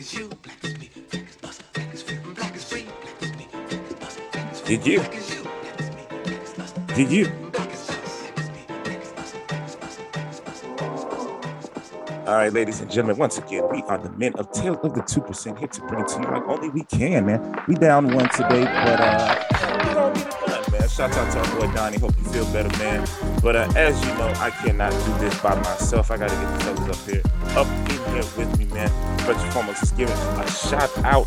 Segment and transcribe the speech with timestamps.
[0.00, 3.22] as you, black as me, black as us, black as free, black as free, black
[3.22, 4.98] as me, black as us, Did you?
[5.00, 7.26] black as you, black as me, black as us, Did you?
[7.52, 10.62] black as us, black as me, black as us, black as us, black as us,
[10.62, 11.92] black as us.
[12.26, 15.02] All right, ladies and gentlemen, once again, we are the men of Tale of the
[15.02, 17.62] 2% here to bring it to you like only we can, man.
[17.68, 19.44] We down one today, but uh
[19.86, 20.88] we gonna get it done, man.
[20.88, 21.98] Shout out to our boy Donny.
[21.98, 23.06] Hope you feel better, man.
[23.42, 26.10] But uh, as you know, I cannot do this by myself.
[26.10, 27.22] I gotta get the fellas up here,
[27.58, 28.88] up in here with me, man.
[29.20, 31.26] First and foremost, just giving a shout out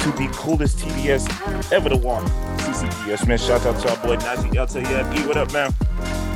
[0.00, 2.24] to the coolest TDS ever to walk.
[2.58, 3.38] CCPS, man.
[3.38, 5.26] Shout out to our boy Nagi Eltayeb.
[5.26, 5.72] What up, man?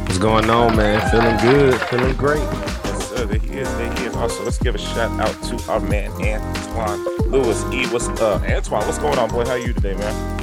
[0.04, 1.00] What's going on, man?
[1.10, 2.38] Feeling good, feeling great.
[2.38, 3.26] Yes, sir.
[3.26, 3.68] There he is.
[3.76, 4.16] There he is.
[4.16, 7.62] Also, let's give a shout out to our man Antoine Lewis.
[7.72, 8.42] E, what's up?
[8.42, 9.44] Antoine, what's going on, boy?
[9.44, 10.38] How you today, man?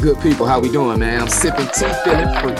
[0.00, 1.22] Good people, how we doing, man?
[1.22, 2.54] I'm sipping tea, feeling free.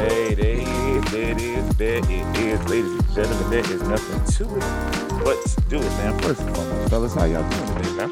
[0.00, 1.04] Hey, there he is.
[1.10, 1.76] There it is.
[1.76, 2.68] There it is.
[2.68, 6.16] Ladies and gentlemen, there is nothing to it but to do it, man.
[6.20, 8.10] First and foremost, fellas, how y'all doing today, man?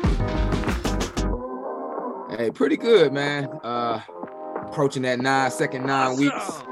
[2.37, 3.45] Hey, pretty good, man.
[3.62, 4.01] Uh,
[4.56, 6.62] approaching that nine, second nine weeks.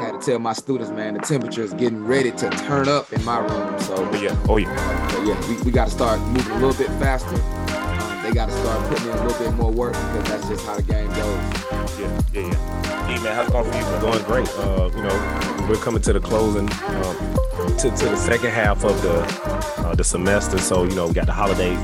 [0.00, 3.24] Had to tell my students, man, the temperature is getting ready to turn up in
[3.24, 3.78] my room.
[3.78, 4.36] So, Oh, yeah.
[4.48, 5.08] Oh, yeah.
[5.10, 7.28] so yeah, we, we got to start moving a little bit faster.
[7.28, 10.66] Um, they got to start putting in a little bit more work because that's just
[10.66, 11.38] how the game goes.
[12.00, 13.06] Yeah, yeah, yeah.
[13.06, 14.00] Hey man, how's it going for you, man?
[14.00, 14.48] Going great.
[14.58, 19.00] Uh, you know, we're coming to the closing, um, to, to the second half of
[19.02, 19.18] the
[19.78, 20.58] uh, the semester.
[20.58, 21.80] So you know, we got the holidays,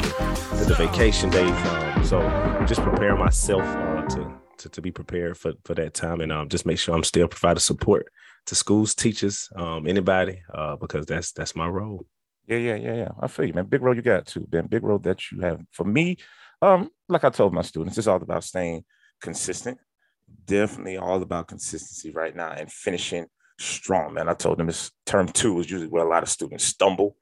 [0.58, 1.50] the, the vacation days.
[1.66, 2.20] Um, so
[2.66, 6.48] just prepare myself uh, to, to to be prepared for for that time, and um,
[6.48, 8.06] just make sure I'm still providing support
[8.46, 12.06] to schools, teachers, um, anybody, uh, because that's that's my role.
[12.46, 13.08] Yeah, yeah, yeah, yeah.
[13.20, 13.66] I feel you, man.
[13.66, 14.66] Big role you got too, man.
[14.66, 15.60] Big role that you have.
[15.72, 16.16] For me,
[16.62, 18.84] um, like I told my students, it's all about staying
[19.20, 19.78] consistent.
[20.46, 23.26] Definitely all about consistency right now and finishing
[23.60, 24.28] strong, man.
[24.28, 27.16] I told them it's term two is usually where a lot of students stumble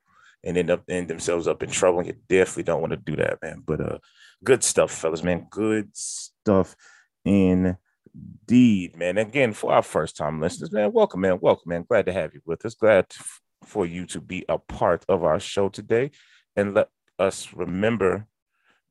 [0.45, 2.05] and end up end themselves up in trouble.
[2.05, 3.63] You definitely don't want to do that, man.
[3.65, 3.99] But uh
[4.45, 5.47] good stuff, fellas, man.
[5.51, 6.77] Good stuff
[7.25, 7.77] indeed,
[8.97, 9.19] man.
[9.19, 11.39] Again, for our first time listeners, man, welcome, man.
[11.41, 11.85] Welcome, man.
[11.89, 12.75] Glad to have you with us.
[12.75, 13.25] Glad to,
[13.65, 16.13] for you to be a part of our show today.
[16.57, 18.27] And let us remember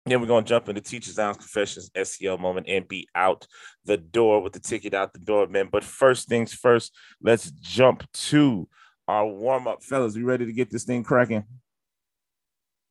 [0.05, 3.47] Then we're gonna jump into Teachers Lounge Confessions, SEL moment, and be out
[3.85, 5.69] the door with the ticket out the door, man.
[5.71, 8.67] But first things first, let's jump to
[9.07, 10.17] our warm-up, fellas.
[10.17, 11.45] We ready to get this thing cracking?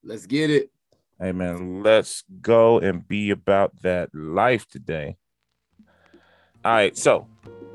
[0.03, 0.71] Let's get it.
[1.21, 5.17] Man, let's go and be about that life today.
[6.65, 7.27] All right, so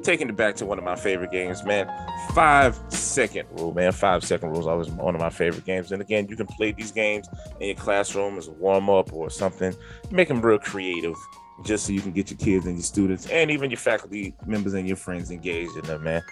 [0.03, 1.87] taking it back to one of my favorite games, man.
[2.33, 3.91] Five second rule, man.
[3.91, 5.91] Five second rule is always one of my favorite games.
[5.91, 7.27] And again, you can play these games
[7.59, 9.75] in your classroom as a warm up or something.
[10.11, 11.15] Make them real creative,
[11.63, 14.73] just so you can get your kids and your students and even your faculty members
[14.73, 16.23] and your friends engaged in them, man.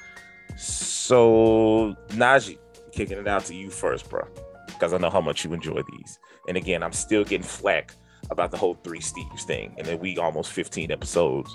[0.57, 2.57] So Nagi,
[2.91, 4.27] kicking it out to you first, bro,
[4.67, 6.19] because I know how much you enjoy these.
[6.47, 7.93] And again, I'm still getting flack
[8.29, 11.53] about the whole three Steves thing, and then we almost 15 episodes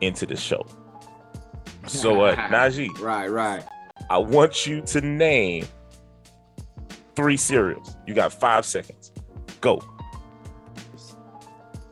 [0.00, 0.66] into the show.
[1.86, 3.64] So, uh, Nagi, Right, right.
[4.10, 5.66] I want you to name
[7.14, 7.96] three cereals.
[8.06, 9.12] You got five seconds.
[9.60, 9.82] Go.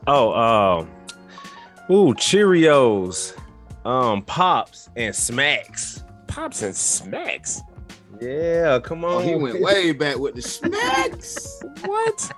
[0.07, 0.91] Oh, um,
[1.89, 3.37] ooh, Cheerios,
[3.85, 6.03] um, Pops, and Smacks.
[6.27, 7.61] Pops and Smacks.
[8.21, 9.15] Yeah, come on.
[9.15, 11.61] Oh, he went way back with the smacks.
[11.85, 12.31] What?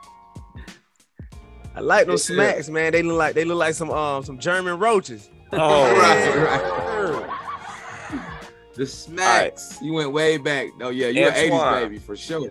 [1.75, 2.35] I like those Yeah.
[2.35, 2.91] smacks, man.
[2.94, 5.30] They look like they look like some um some German roaches.
[5.56, 7.39] Oh, right, right.
[8.75, 9.77] The smacks.
[9.83, 10.69] You went way back.
[10.81, 12.50] Oh yeah, you're an 80s baby for sure.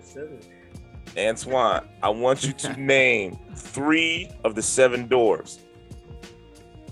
[1.19, 5.59] Antoine, I want you to name three of the seven doors.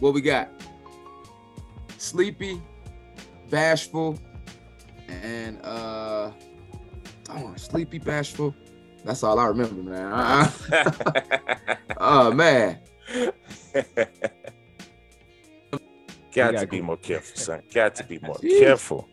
[0.01, 0.49] What we got?
[1.99, 2.61] Sleepy,
[3.51, 4.19] bashful,
[5.11, 6.31] and uh,
[7.31, 8.55] oh, sleepy bashful.
[9.05, 10.13] That's all I remember, man.
[10.13, 10.51] Uh,
[11.99, 12.79] oh man,
[16.33, 17.63] Got gotta be more careful, son.
[17.75, 18.61] Got to be more Jeez.
[18.61, 19.09] careful.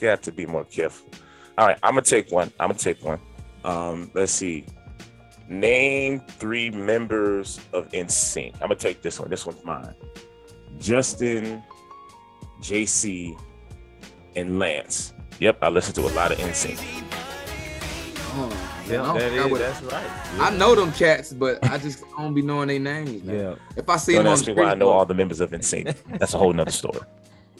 [0.00, 1.10] Got to be more careful.
[1.56, 2.52] All right, I'm gonna take one.
[2.58, 3.20] I'm gonna take one.
[3.64, 4.66] Um, let's see.
[5.48, 8.54] Name three members of NSYNC.
[8.54, 9.30] I'm gonna take this one.
[9.30, 9.94] This one's mine.
[10.78, 11.62] Justin,
[12.60, 13.38] JC,
[14.38, 15.12] and Lance.
[15.40, 16.78] Yep, I listen to a lot of NSYNC.
[18.34, 20.10] oh, Yeah, I don't that think I is, would- that's right.
[20.40, 23.36] I know them cats, but I just don't be knowing their names, man.
[23.36, 23.54] Yeah.
[23.76, 25.40] If I see Don't them on the me street, why I know all the members
[25.40, 26.18] of NSYNC.
[26.18, 27.00] That's a whole nother story.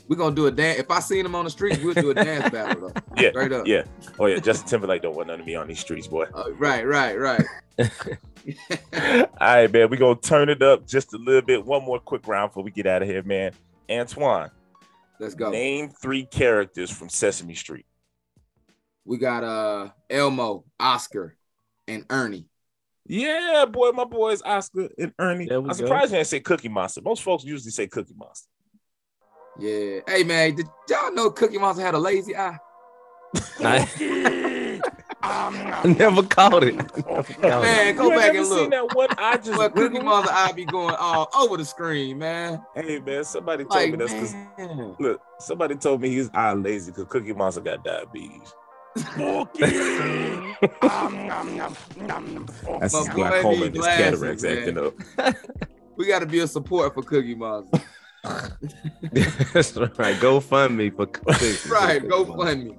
[0.08, 0.78] we're gonna do a dance.
[0.80, 3.00] If I see them on the street, we'll do a dance battle though.
[3.16, 3.66] Yeah, Straight up.
[3.66, 3.82] yeah.
[4.18, 6.26] Oh yeah, Justin Timberlake don't want none of me on these streets, boy.
[6.34, 7.44] Uh, right, right, right.
[7.80, 9.90] All right, man.
[9.90, 11.64] We're gonna turn it up just a little bit.
[11.64, 13.52] One more quick round before we get out of here, man.
[13.90, 14.50] Antoine,
[15.20, 15.50] Let's go.
[15.50, 17.86] name three characters from Sesame Street.
[19.04, 21.36] We got uh Elmo, Oscar,
[21.86, 22.46] and Ernie.
[23.06, 25.50] Yeah, boy, my boys Oscar and Ernie.
[25.50, 25.72] I'm go.
[25.72, 27.00] surprised you didn't say Cookie Monster.
[27.00, 28.48] Most folks usually say Cookie Monster.
[29.58, 30.00] Yeah.
[30.06, 32.58] Hey man, did y'all know Cookie Monster had a lazy eye?
[35.28, 36.74] I, I never caught it.
[37.06, 37.40] Never caught it.
[37.62, 38.70] Man, go You back and seen look.
[38.70, 39.08] that one.
[39.18, 40.04] I just But Cookie wiggled?
[40.04, 42.62] Monster eye be going all over the screen, man.
[42.74, 46.90] Hey man, somebody told Like me that's because look, somebody told me he's eye lazy
[46.92, 48.54] because Cookie Monster got diabetes.
[48.96, 49.16] That's
[52.92, 54.58] My his boy glaucoma need and his cataracts man.
[54.58, 54.94] acting up.
[55.96, 57.80] We got to be a support for Cookie Monster.
[59.52, 60.20] That's right.
[60.20, 61.56] Go fund me for Cookie.
[61.68, 62.78] right, go fund me.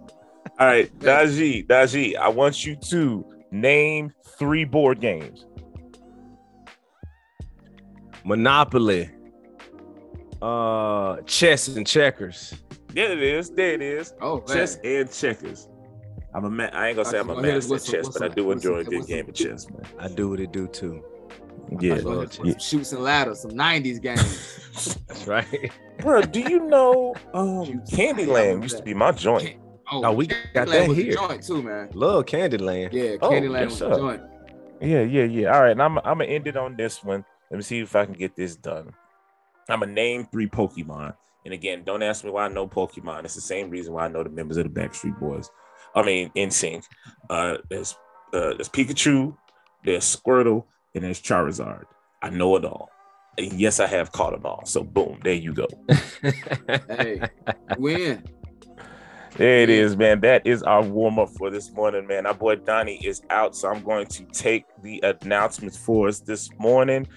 [0.59, 5.45] All right, Nagi, Nagi, I want you to name three board games.
[8.25, 9.09] Monopoly,
[10.41, 12.53] uh, chess and checkers.
[12.89, 13.49] There it is.
[13.51, 14.13] There it is.
[14.21, 14.57] Oh, man.
[14.57, 15.69] Chess and checkers.
[16.33, 16.71] I'm a man.
[16.73, 18.79] I ain't gonna say I'm a Go ahead, master at chess, but I do enjoy
[18.79, 19.81] a good game of chess, man.
[19.97, 21.03] I do what it do too.
[21.79, 22.63] Yeah, I love Some chess.
[22.63, 24.97] Chutes and ladders, some 90s games.
[25.07, 25.71] That's right.
[25.99, 26.21] bro.
[26.21, 29.58] Do you know um, Candyland used to be my joint?
[29.91, 31.13] Oh, we got that here.
[31.13, 31.89] joint too, man.
[31.93, 32.91] Love Candyland.
[32.93, 34.21] Yeah, Oh, Candyland yes, was a joint.
[34.81, 35.53] Yeah, yeah, yeah.
[35.53, 37.25] All right, and I'm I'm gonna end it on this one.
[37.51, 38.93] Let me see if I can get this done.
[39.67, 41.13] I'm gonna name three Pokemon,
[41.45, 43.25] and again, don't ask me why I know Pokemon.
[43.25, 45.49] It's the same reason why I know the members of the Backstreet Boys.
[45.95, 46.83] I mean, NSYNC.
[47.29, 47.93] Uh, there's
[48.33, 49.35] uh, there's Pikachu,
[49.83, 50.65] there's Squirtle,
[50.95, 51.85] and there's Charizard.
[52.21, 52.89] I know it all.
[53.37, 54.65] And yes, I have caught them all.
[54.65, 55.67] So boom, there you go.
[56.89, 57.21] Hey,
[57.77, 58.23] win.
[59.39, 60.19] There it is, man.
[60.19, 62.25] That is our warm up for this morning, man.
[62.25, 66.49] Our boy Donny is out, so I'm going to take the announcements for us this
[66.59, 67.07] morning.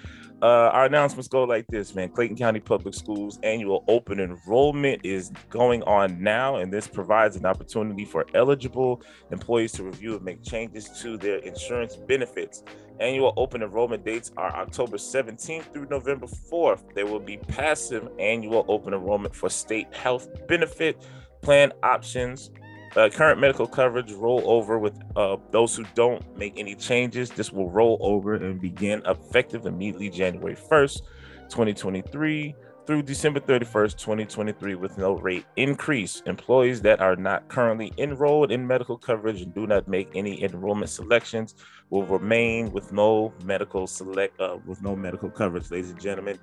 [0.41, 2.11] Uh, our announcements go like this, man.
[2.11, 7.45] Clayton County Public Schools annual open enrollment is going on now, and this provides an
[7.45, 9.03] opportunity for eligible
[9.33, 12.63] employees to review and make changes to their insurance benefits.
[13.01, 16.95] Annual open enrollment dates are October 17th through November 4th.
[16.95, 21.05] There will be passive annual open enrollment for state health benefit
[21.43, 22.51] plan options.
[22.97, 27.31] Uh, current medical coverage roll over with uh, those who don't make any changes.
[27.31, 31.01] This will roll over and begin effective immediately January 1st,
[31.49, 32.55] 2023
[32.87, 36.23] through December 31st, 2023, with no rate increase.
[36.27, 40.91] Employees that are not currently enrolled in medical coverage and do not make any enrollment
[40.91, 41.55] selections
[41.91, 45.71] will remain with no medical select uh, with no medical coverage.
[45.71, 46.39] Ladies and gentlemen,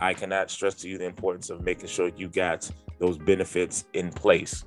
[0.00, 4.10] I cannot stress to you the importance of making sure you got those benefits in
[4.10, 4.64] place.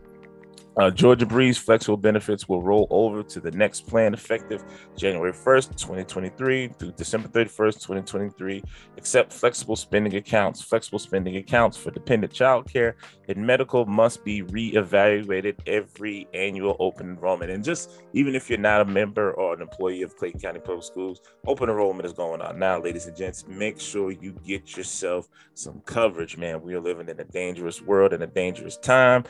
[0.75, 4.63] Uh, Georgia Breeze flexible benefits will roll over to the next plan effective
[4.97, 8.63] January 1st, 2023 through December 31st, 2023,
[8.97, 10.61] except flexible spending accounts.
[10.61, 12.95] Flexible spending accounts for dependent child care
[13.27, 17.51] and medical must be reevaluated every annual open enrollment.
[17.51, 20.83] And just even if you're not a member or an employee of Clayton County Public
[20.83, 23.45] Schools, open enrollment is going on now, ladies and gents.
[23.47, 26.63] Make sure you get yourself some coverage, man.
[26.63, 29.23] We are living in a dangerous world and a dangerous time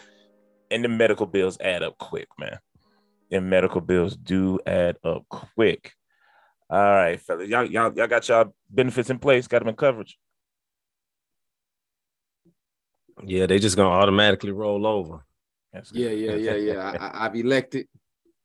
[0.74, 2.58] and the medical bills add up quick, man.
[3.32, 5.94] And medical bills do add up quick.
[6.70, 10.18] All right, fellas, y'all, y'all, y'all got y'all benefits in place, got them in coverage.
[13.24, 15.24] Yeah, they just gonna automatically roll over.
[15.72, 16.00] That's good.
[16.00, 16.98] Yeah, yeah, yeah, yeah.
[17.00, 17.88] I, I, I've elected,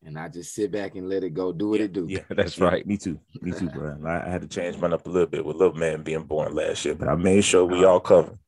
[0.04, 1.52] and I just sit back and let it go.
[1.52, 2.06] Do what it do.
[2.08, 2.87] Yeah, That's yeah, right.
[2.87, 3.18] Me too.
[3.40, 3.99] Me too, bro.
[4.04, 6.54] I, I had to change mine up a little bit with little man being born
[6.54, 8.38] last year, but I made sure we uh, all covered.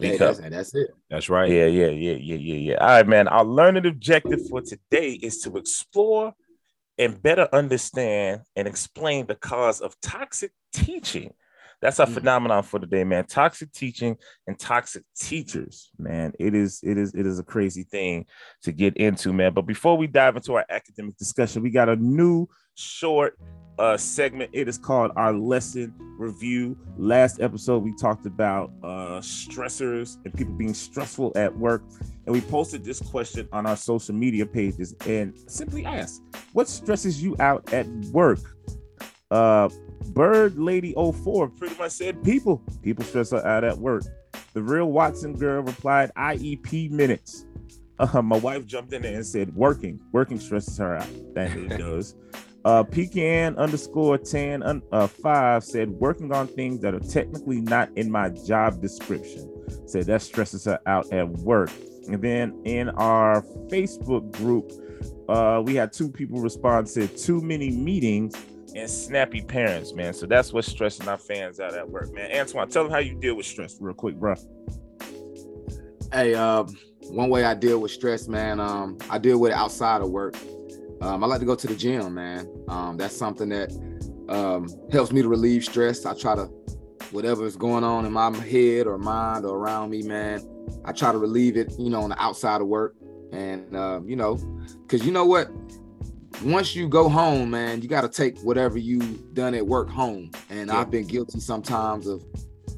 [0.00, 0.90] We Hey, that's, that's it.
[1.10, 1.50] That's right.
[1.50, 2.74] Yeah, yeah, yeah, yeah, yeah, yeah.
[2.76, 3.28] All right, man.
[3.28, 6.32] Our learning objective for today is to explore
[6.98, 11.32] and better understand and explain the cause of toxic teaching
[11.82, 12.12] That's a Mhm.
[12.12, 13.24] phenomenon for today, man.
[13.24, 16.34] Toxic teaching and toxic teachers, man.
[16.38, 18.26] It is, it is, it is a crazy thing
[18.64, 19.54] to get into, man.
[19.54, 22.46] But before we dive into our academic discussion, we got a new
[22.80, 23.38] short
[23.78, 24.50] uh segment.
[24.52, 26.76] It is called our lesson review.
[26.96, 31.82] Last episode, we talked about uh stressors and people being stressful at work.
[32.26, 36.22] And we posted this question on our social media pages and simply asked,
[36.52, 38.40] what stresses you out at work?
[39.30, 39.68] Uh
[40.08, 42.62] Bird Lady 04 pretty much said people.
[42.82, 44.04] People stress her out at work.
[44.52, 47.46] The real Watson girl replied IEP minutes.
[48.00, 50.00] Uh, my wife jumped in there and said working.
[50.12, 51.08] Working stresses her out.
[51.34, 52.14] That it does.
[52.64, 57.88] Uh, pecan underscore tan un, uh, five said working on things that are technically not
[57.96, 59.50] in my job description.
[59.86, 61.70] Said that stresses her out at work.
[62.06, 64.72] And then in our Facebook group,
[65.28, 68.34] uh, we had two people respond said too many meetings
[68.74, 70.12] and snappy parents, man.
[70.12, 72.30] So that's what's stressing our fans out at work, man.
[72.32, 74.34] Antoine, tell them how you deal with stress real quick, bro.
[76.12, 76.76] Hey, um,
[77.08, 80.36] one way I deal with stress, man, um, I deal with it outside of work.
[81.00, 82.48] Um, I like to go to the gym, man.
[82.68, 83.72] Um, that's something that
[84.28, 86.04] um, helps me to relieve stress.
[86.04, 86.46] I try to,
[87.10, 90.46] whatever is going on in my head or mind or around me, man,
[90.84, 92.94] I try to relieve it, you know, on the outside of work.
[93.32, 94.36] And, um, you know,
[94.82, 95.50] because you know what?
[96.44, 98.98] Once you go home, man, you got to take whatever you
[99.34, 100.30] done at work home.
[100.48, 100.80] And Yeah.
[100.80, 102.24] I've been guilty sometimes of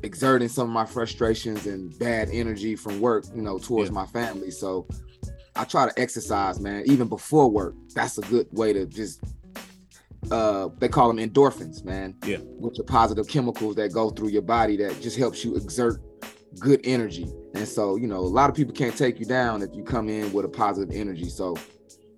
[0.03, 3.95] exerting some of my frustrations and bad energy from work, you know, towards Yeah.
[3.95, 4.51] my family.
[4.51, 4.87] So
[5.55, 7.75] I try to exercise, man, even before work.
[7.95, 9.23] That's a good way to just
[10.31, 12.17] uh they call them endorphins, man.
[12.25, 12.39] Yeah.
[12.39, 16.01] Which are positive chemicals that go through your body that just helps you exert
[16.59, 17.27] good energy.
[17.55, 20.09] And so, you know, a lot of people can't take you down if you come
[20.09, 21.29] in with a positive energy.
[21.29, 21.57] So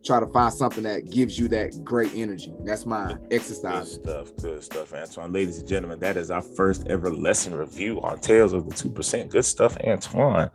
[0.05, 2.53] try to find something that gives you that great energy.
[2.65, 3.95] That's my Good exercise.
[3.95, 5.33] stuff, good stuff, Antoine.
[5.33, 9.29] Ladies and gentlemen, that is our first ever lesson review on Tales of the 2%.
[9.31, 10.51] Good stuff, Antoine.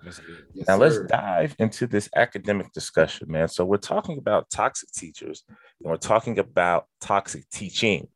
[0.54, 3.48] Yes, Now let's dive into this academic discussion, man.
[3.48, 8.08] So we're talking about toxic teachers and we're talking about toxic teaching.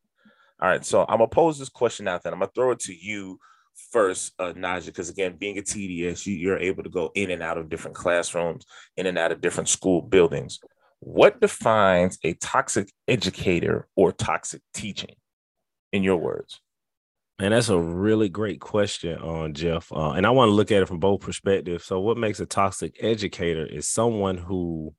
[0.60, 2.32] All right, so I'm gonna pose this question out there.
[2.32, 3.40] I'm gonna throw it to you
[3.90, 7.42] first, uh, Nagi, because again, being a TDS, you, you're able to go in and
[7.42, 8.64] out of different classrooms,
[8.96, 10.60] in and out of different school buildings.
[11.04, 15.16] What defines a toxic educator or toxic teaching,
[15.92, 16.62] in your words?
[17.38, 19.92] Man, that's a really great question, on Jeff.
[19.92, 21.84] Uh, and I want to look at it from both perspectives.
[21.84, 24.94] So, what makes a toxic educator is someone who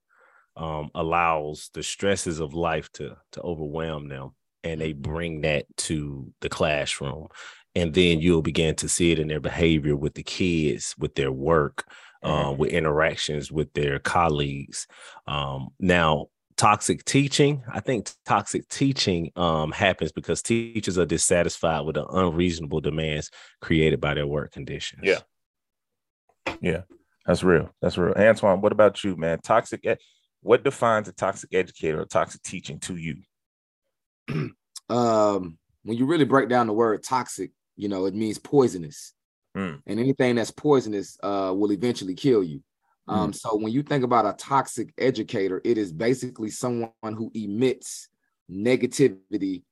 [0.55, 6.31] um, allows the stresses of life to to overwhelm them, and they bring that to
[6.41, 7.29] the classroom,
[7.73, 11.31] and then you'll begin to see it in their behavior with the kids, with their
[11.31, 11.85] work,
[12.25, 14.87] uh, with interactions with their colleagues.
[15.27, 16.27] Um, now,
[16.57, 22.79] toxic teaching i think toxic teaching um, happens because teachers are dissatisfied with the unreasonable
[22.79, 23.29] demands
[23.59, 25.19] created by their work conditions Yeah.
[26.61, 26.81] Yeah,
[27.25, 27.71] that's real.
[27.81, 28.13] That's real.
[28.15, 29.39] Antoine, what about you, man?
[29.41, 29.85] Toxic.
[29.85, 29.99] ed-
[30.41, 33.17] What defines a toxic educator or toxic teaching to you?
[34.89, 39.14] um when you really break down the word toxic you know it means poisonous
[39.55, 39.81] Mm.
[39.87, 42.61] and anything that's poisonous uh will eventually kill you
[43.07, 48.09] um so when you think about a toxic educator it is basically someone who emits
[48.51, 49.63] negativity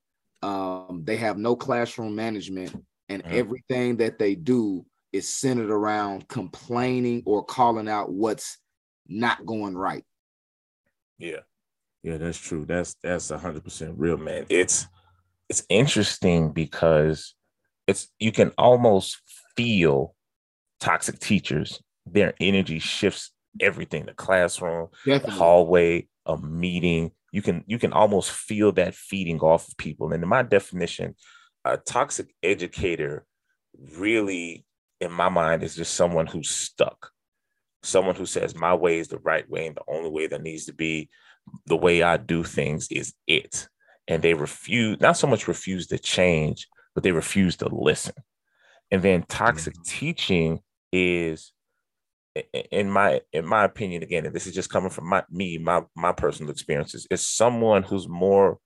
[0.41, 2.73] um they have no classroom management
[3.09, 3.31] and Mhm.
[3.33, 8.57] everything that they do is centered around complaining or calling out what's
[9.07, 10.05] not going right
[11.17, 11.41] Yeah,
[12.03, 12.65] yeah, that's true.
[12.65, 14.45] That's that's a hundred percent real, man.
[14.49, 14.87] It's
[15.49, 17.35] it's interesting because
[17.87, 19.21] it's you can almost
[19.55, 20.15] feel
[20.79, 21.81] toxic teachers.
[22.05, 24.05] Their energy shifts everything.
[24.05, 24.89] The classroom,
[25.24, 27.12] the hallway, a meeting.
[27.31, 30.12] You can you can almost feel that feeding off of people.
[30.12, 31.15] And in my definition,
[31.65, 33.25] a toxic educator
[33.98, 34.65] really,
[35.00, 37.12] in my mind, is just someone who's stuck.
[37.81, 40.65] Someone who says my way is the right way and the only way that needs
[40.65, 41.10] to be
[41.65, 43.67] the way I do things is it.
[44.07, 48.15] And they refuse, not so much refuse to change, but they refuse to listen.
[48.93, 49.83] And then toxic mm-hmm.
[49.85, 50.59] teaching
[50.91, 51.51] is
[52.71, 55.81] in my in my opinion again and this is just coming from my me my
[55.95, 58.57] my personal experiences is someone who's more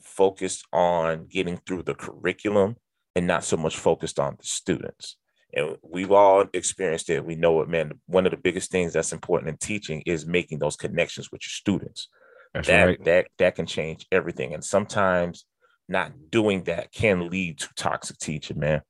[0.00, 2.76] focused on getting through the curriculum
[3.14, 5.16] and not so much focused on the students.
[5.52, 7.24] And we've all experienced it.
[7.24, 7.92] We know it man.
[8.06, 11.50] One of the biggest things that's important in teaching is making those connections with your
[11.50, 12.08] students.
[12.52, 13.04] That's that right.
[13.04, 14.54] that that can change everything.
[14.54, 15.46] And sometimes
[15.88, 18.82] not doing that can lead to toxic teaching man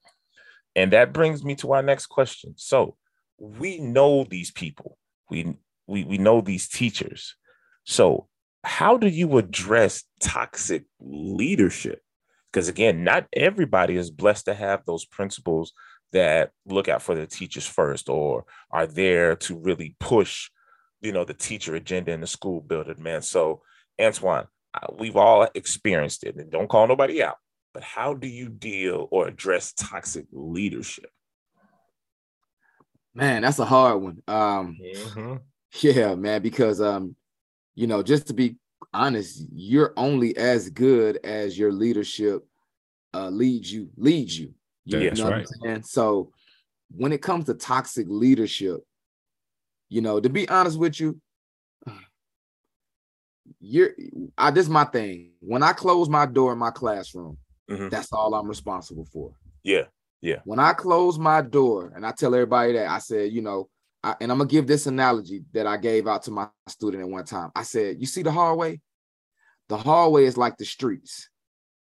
[0.76, 2.96] and that brings me to our next question so
[3.38, 4.98] we know these people
[5.30, 7.36] we we, we know these teachers
[7.84, 8.28] so
[8.64, 12.00] how do you address toxic leadership
[12.52, 15.72] Because again, not everybody is blessed to have those principals
[16.12, 20.50] that look out for the teachers first or are there to really push,
[21.02, 23.22] you know, the teacher agenda in the school building, man.
[23.22, 23.62] So,
[24.00, 24.46] Antoine,
[24.98, 27.36] we've all experienced it, and don't call nobody out.
[27.74, 31.10] But how do you deal or address toxic leadership?
[33.14, 34.22] Man, that's a hard one.
[34.28, 35.40] Um, Mhm.
[35.82, 37.16] yeah, man, because um,
[37.74, 38.56] you know, just to be
[38.92, 42.46] honest, you're only as good as your leadership
[43.12, 44.54] uh leads you, leads you.
[44.84, 45.48] You That's know right.
[45.62, 45.82] saying?
[45.82, 46.32] So
[46.96, 48.80] when it comes to toxic leadership,
[49.88, 51.20] you know, to be honest with you,
[53.60, 53.90] you're
[54.38, 55.32] I this is my thing.
[55.40, 57.38] When I close my door in my classroom,
[57.70, 57.90] Mhm.
[57.90, 59.34] that's all I'm responsible for.
[59.62, 59.84] Yeah.
[60.20, 63.68] Yeah, when I close my door and I tell everybody that I said, you know,
[64.02, 67.08] I, and I'm gonna give this analogy that I gave out to my student at
[67.10, 67.50] one time.
[67.54, 68.80] I said, you see the hallway?
[69.68, 71.28] The hallway is like the streets.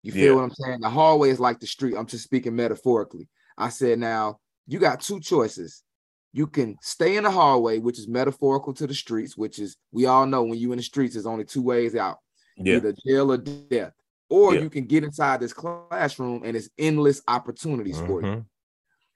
[0.02, 0.32] You feel Yeah.
[0.34, 0.80] what I'm saying?
[0.80, 1.94] The hallway is like the street.
[1.96, 3.28] I'm just speaking metaphorically.
[3.56, 5.84] I said, now you got two choices.
[6.32, 10.06] You can stay in the hallway, which is metaphorical to the streets, which is we
[10.06, 12.18] all know when you in the streets, there's only two ways out
[12.56, 13.92] yeah, either jail or death.
[14.28, 14.60] Or Yeah.
[14.62, 18.28] you can get inside this classroom and it's endless opportunities for you.
[18.28, 18.46] Mhm.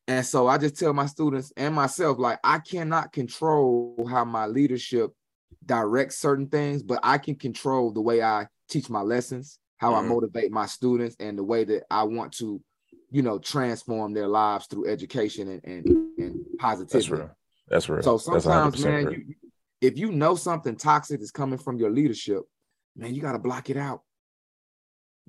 [0.09, 4.47] And so I just tell my students and myself, like, I cannot control how my
[4.47, 5.13] leadership
[5.67, 10.01] directs certain things, but I can control the way I teach my lessons, how I
[10.01, 10.09] Mhm.
[10.09, 12.61] motivate my students, and the way that I want to,
[13.11, 15.87] you know, transform their lives through education and and,
[16.19, 17.11] and positivity.
[17.11, 17.37] That's real.
[17.69, 18.03] That's real.
[18.03, 19.35] So sometimes, man, you,
[19.81, 22.43] if you know something toxic is coming from your leadership,
[22.97, 24.03] man, you got to block it out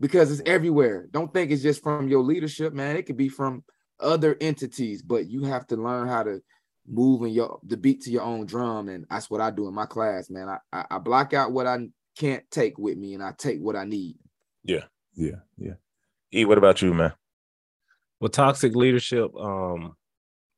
[0.01, 1.07] because it's everywhere.
[1.11, 2.97] Don't think it's just from your leadership, man.
[2.97, 3.63] It could be from
[3.99, 6.41] other entities, but you have to learn how to
[6.87, 9.73] move in your the beat to your own drum, and that's what I do in
[9.73, 10.49] my class, man.
[10.49, 13.75] I I, I block out what I can't take with me, and I take what
[13.77, 14.17] I need.
[14.63, 15.37] yeah, yeah.
[15.57, 15.75] Yeah.
[16.33, 17.13] E, what about you, man?
[18.19, 19.95] Well, toxic leadership, um,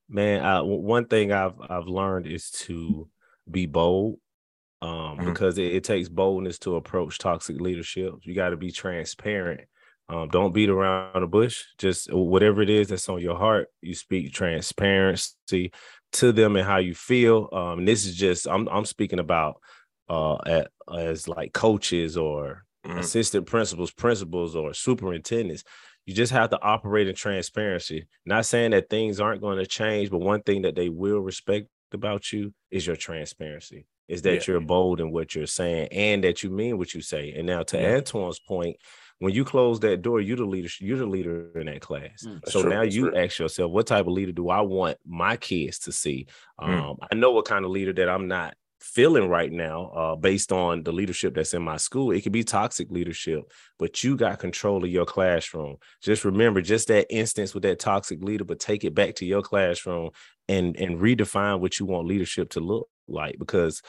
[0.10, 3.10] man, I, w- one thing I've I've learned is to
[3.50, 4.20] be bold,
[4.84, 5.26] um, Mhm.
[5.26, 8.14] because it, it takes boldness to approach toxic leadership.
[8.24, 9.62] You got to be transparent.
[10.10, 11.64] Um, don't beat around the bush.
[11.80, 15.72] Just whatever it is that's on your heart, you speak transparency
[16.14, 17.50] to them and how you feel.
[17.54, 19.56] Um, and this is just I'm I'm speaking about
[20.10, 23.00] uh at, as like coaches or Mhm.
[23.00, 25.64] assistant principals, principals, or superintendents.
[26.06, 28.08] You just have to operate in transparency.
[28.26, 31.68] Not saying that things aren't going to change, but one thing that they will respect
[31.94, 33.86] about you is your transparency.
[34.08, 34.54] Is that Yeah.
[34.54, 37.32] you're bold in what you're saying and that you mean what you say.
[37.34, 37.96] And now to Yeah.
[37.98, 38.78] Antoine's point,
[39.20, 42.26] when you close that door, you're the leader, you're the leader in that class.
[42.26, 42.42] Mm.
[42.50, 43.18] So true, now you true.
[43.18, 46.28] ask yourself, what type of leader do I want my kids to see?
[46.60, 46.68] Mm.
[46.92, 50.52] Um, I know what kind of leader that I'm not feeling right now uh, based
[50.52, 52.12] on the leadership that's in my school.
[52.12, 55.78] It could be toxic leadership, but you got control of your classroom.
[56.02, 59.42] Just remember, just that instance with that toxic leader, but take it back to your
[59.42, 60.10] classroom
[60.50, 63.82] and and redefine what you want leadership to look like because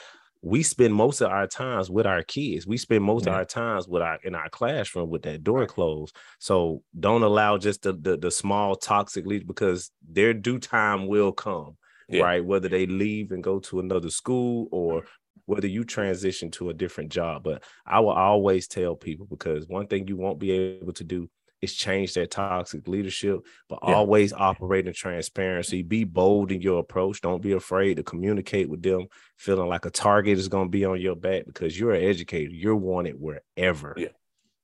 [0.42, 2.66] we spend most of our times with our kids.
[2.66, 6.14] We spend most of our times with our in our classroom with that door closed.
[6.38, 11.32] So don't allow just the, the the small toxic leader because their due time will
[11.32, 11.78] come
[12.10, 12.24] Yeah.
[12.24, 12.44] right?
[12.44, 15.06] Whether they leave and go to another school or mm-hmm.
[15.46, 17.42] whether you transition to a different job.
[17.42, 21.30] But I will always tell people because one thing you won't be able to do
[21.64, 23.94] is change that toxic leadership, but Yeah.
[23.94, 25.82] always operate in transparency.
[25.82, 27.20] Be bold in your approach.
[27.20, 30.84] Don't be afraid to communicate with them, feeling like a target is going to be
[30.84, 32.50] on your back because you're an educator.
[32.52, 33.94] You're wanted wherever.
[33.96, 34.08] Yeah.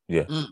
[0.09, 0.25] Yeah.
[0.25, 0.47] Mm.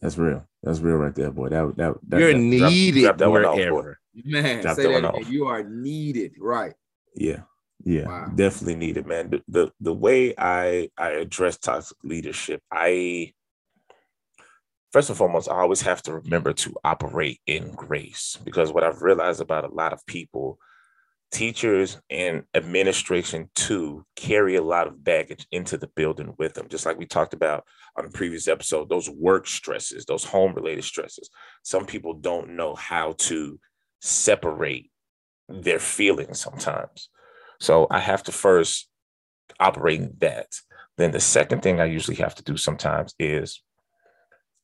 [0.00, 0.46] That's real.
[0.62, 1.48] That's real right there, boy.
[1.50, 3.98] That that, that you're that- needed drop that one off, wherever.
[4.24, 5.32] Man, Drop say that that again.
[5.32, 6.74] You are needed, right?
[7.14, 7.42] Yeah,
[7.84, 8.32] yeah, Wow.
[8.34, 9.30] definitely needed, man.
[9.30, 13.32] The, the the way I I address toxic leadership, I
[14.92, 19.02] first and foremost, I always have to remember to operate in grace because what I've
[19.02, 20.58] realized about a lot of people,
[21.30, 26.68] teachers and administration too, carry a lot of baggage into the building with them.
[26.68, 27.64] Just like we talked about
[27.96, 31.28] on the previous episode, those work stresses, those home related stresses.
[31.62, 33.60] Some people don't know how to
[34.00, 34.90] separate
[35.48, 37.10] their feelings sometimes.
[37.60, 38.88] So I have to first
[39.58, 40.46] operate in that.
[40.96, 43.62] Then the second thing I usually have to do sometimes is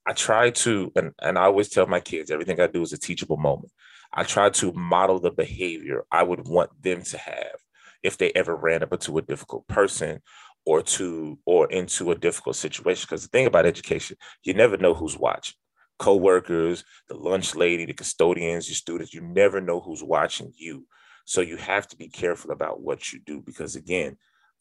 [0.07, 2.99] I try to, and, and I always tell my kids everything I do is a
[2.99, 3.73] teachable moment.
[4.13, 7.57] I try to model the behavior I would want them to have
[8.03, 10.21] if they ever ran up into a difficult person
[10.67, 13.07] or to or into a difficult situation.
[13.09, 15.55] Because the thing about education, you never know who's watching.
[15.99, 20.87] Co-workers, the lunch lady, the custodians, your students, you never know who's watching you.
[21.25, 24.17] So you have to be careful about what you do because again,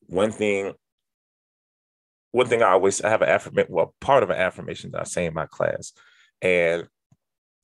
[0.07, 0.73] one thing,
[2.33, 5.03] one thing I always I have an affirmation, well, part of an affirmation that I
[5.03, 5.93] say in my class,
[6.41, 6.87] And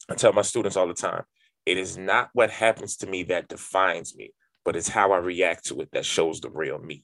[0.07, 1.23] I tell my students all the time,
[1.65, 4.31] it is not what happens to me that defines me,
[4.63, 7.03] but it's how I react to it that shows the real me.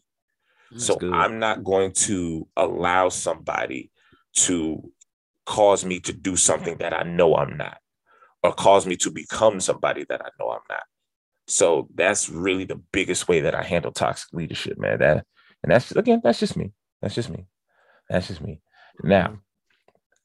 [0.77, 1.11] so good.
[1.11, 3.91] I'm not going to allow somebody
[4.35, 4.91] to
[5.47, 7.79] cause me to do something that I know I'm not,
[8.43, 10.83] or cause me to become somebody that I know I'm not.
[11.47, 14.99] So that's really the biggest way that I handle toxic leadership, man.
[14.99, 15.25] That
[15.63, 16.73] and that's again, that's just me.
[17.01, 17.47] That's just me.
[18.09, 18.61] That's just me.
[19.03, 19.35] Now, mm-hmm.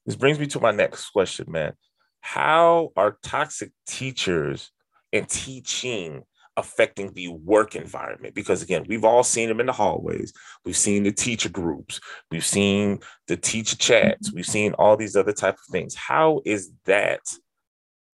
[0.07, 1.73] this brings me to my next question, man.
[2.21, 4.71] How are toxic teachers
[5.13, 6.23] and teaching
[6.57, 8.35] affecting the work environment?
[8.35, 10.33] Because again, we've all seen them in the hallways.
[10.65, 12.01] We've seen the teacher groups.
[12.31, 14.29] We've seen the teacher chats.
[14.29, 14.37] Mm-hmm.
[14.37, 15.95] We've seen all these other type of things.
[15.95, 17.21] How is that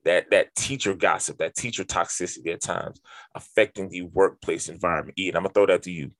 [0.04, 3.00] that that teacher gossip, that teacher toxicity at times
[3.34, 5.18] affecting the workplace environment?
[5.18, 6.12] Ian, I'm gonna throw that to you.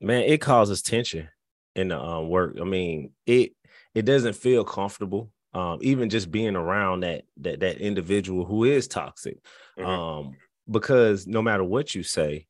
[0.00, 1.28] man it causes tension
[1.78, 3.52] in the um, work i mean it
[3.94, 8.88] it doesn't feel comfortable um, even just being around that that that individual who is
[8.88, 9.38] toxic
[9.76, 9.86] Mhm.
[9.86, 10.36] um,
[10.70, 12.46] because no matter what you say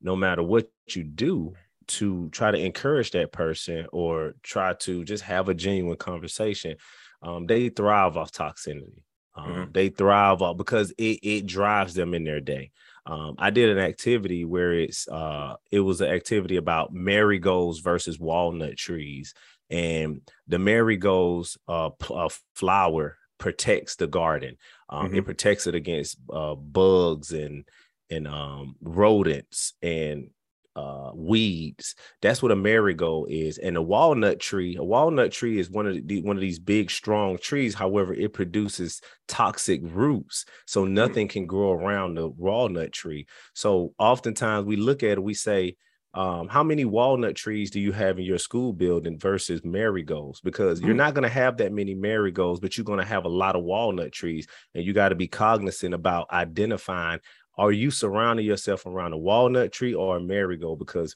[0.00, 1.54] no matter what you do
[1.86, 6.76] to try to encourage that person or try to just have a genuine conversation
[7.22, 9.02] um, they thrive off toxicity
[9.34, 9.72] um, Mhm.
[9.72, 12.70] they thrive off because it, it drives them in their day
[13.06, 18.18] um, I did an activity where it's uh, it was an activity about marigolds versus
[18.18, 19.32] walnut trees,
[19.70, 24.56] and the marigolds uh, pl- uh, flower protects the garden.
[24.88, 27.64] Um, It protects it against uh, bugs and
[28.10, 29.74] and um, rodents.
[29.82, 30.30] And
[30.76, 31.94] uh, weeds.
[32.22, 33.58] That's what a marigold is.
[33.58, 36.90] And a walnut tree, a walnut tree is one of the one of these big,
[36.90, 37.74] strong trees.
[37.74, 43.26] However, it produces toxic roots, so nothing can grow around the walnut tree.
[43.54, 45.76] So oftentimes we look at it, we say,
[46.14, 50.40] um, how many walnut trees do you have in your school building versus marigolds?
[50.40, 50.98] Because you're Mm.
[50.98, 53.64] not going to have that many marigolds, but you're going to have a lot of
[53.64, 57.20] walnut trees, and you got to be cognizant about identifying
[57.56, 61.14] are you surrounding yourself around a walnut tree or a marigold because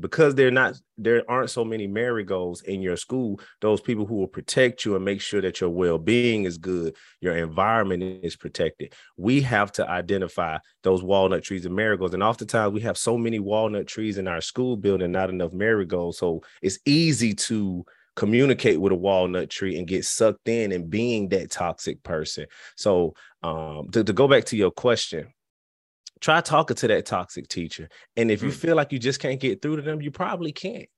[0.00, 4.26] because they're not there aren't so many marigolds in your school those people who will
[4.26, 8.94] protect you and make sure that your well-being is good your environment is protected.
[9.16, 13.38] We have to identify those walnut trees and marigolds and oftentimes we have so many
[13.38, 18.92] walnut trees in our school building not enough marigolds so it's easy to communicate with
[18.92, 22.46] a walnut tree and get sucked in and being that toxic person.
[22.76, 25.32] So um to, to go back to your question
[26.22, 27.88] try talking to that toxic teacher.
[28.16, 28.54] And if you Mm.
[28.54, 30.88] feel like you just can't get through to them, you probably can't.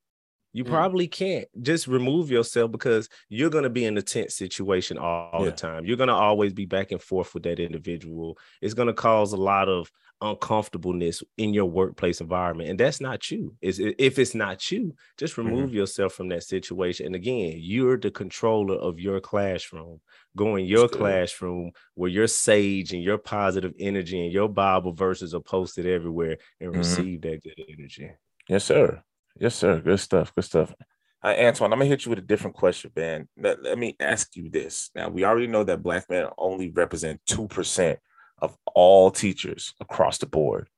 [0.55, 0.69] You Mm.
[0.71, 1.47] probably can't.
[1.61, 5.51] Just remove yourself because you're going to be in a tense situation all, all Yeah.
[5.51, 5.85] the time.
[5.85, 8.39] You're going to always be back and forth with that individual.
[8.63, 9.91] It's going to cause a lot of
[10.21, 12.71] uncomfortableness in your workplace environment.
[12.71, 13.57] And that's not you.
[13.61, 17.07] Is if it's not you, just remove yourself from that situation.
[17.07, 20.01] And again, you're the controller of your classroom.
[20.37, 25.35] Go in your classroom where your sage and your positive energy and your Bible verses
[25.35, 26.79] are posted everywhere and Mhm.
[26.79, 28.11] receive that good energy.
[28.49, 29.03] Yes, sir.
[29.39, 29.81] Yes, sir.
[29.81, 30.35] Good stuff.
[30.35, 30.75] Good stuff.
[31.23, 33.29] Uh, Antoine, I'm gonna hit you with a different question, man.
[33.37, 34.91] Let, let me ask you this.
[34.95, 37.99] Now, we already know that black men only represent two percent
[38.39, 40.69] of all teachers across the board.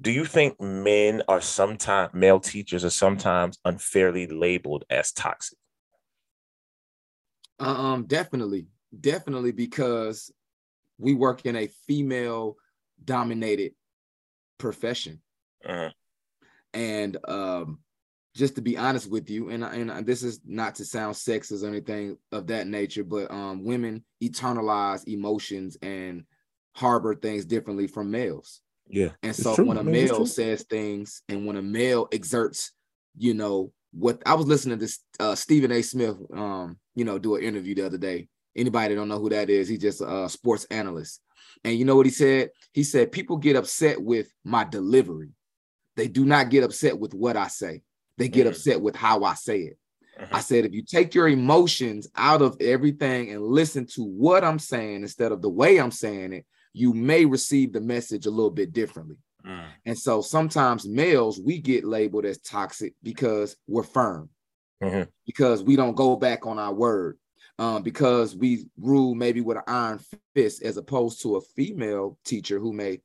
[0.00, 5.58] Do you think men are sometimes male teachers are sometimes unfairly labeled as toxic?
[7.60, 8.66] Um, definitely,
[8.98, 10.32] definitely, because
[10.98, 12.56] we work in a female
[13.04, 13.74] dominated
[14.58, 15.20] profession.
[15.64, 15.92] Mhm.
[16.72, 17.83] And um,
[18.34, 21.68] just to be honest with you, and and this is not to sound sexist or
[21.68, 26.24] anything of that nature, but um, women eternalize emotions and
[26.74, 28.60] harbor things differently from males.
[28.88, 29.10] Yeah.
[29.22, 29.66] And so true.
[29.66, 32.72] when a it's male says things and when a male exerts,
[33.16, 34.88] you know, what I was listening to
[35.20, 35.82] uh, Stephen A.
[35.82, 38.28] Smith, um, you know, do an interview the other day.
[38.56, 41.20] Anybody don't know who that is, he's just a sports analyst.
[41.64, 42.50] And you know what he said?
[42.72, 45.30] He said, people get upset with my delivery.
[45.96, 47.82] They do not get upset with what I say.
[48.16, 48.50] They get Mhm.
[48.50, 49.78] upset with how I say it.
[50.18, 50.28] Mhm.
[50.32, 54.58] I said, if you take your emotions out of everything and listen to what I'm
[54.58, 58.50] saying instead of the way I'm saying it, you may receive the message a little
[58.50, 59.16] bit differently.
[59.44, 59.66] Mm.
[59.86, 64.30] And so sometimes males, we get labeled as toxic because we're firm,
[64.82, 65.08] Mhm.
[65.26, 67.18] because we don't go back on our word,
[67.58, 70.00] um, because we rule maybe with an iron
[70.34, 73.00] fist, as opposed to a female teacher who may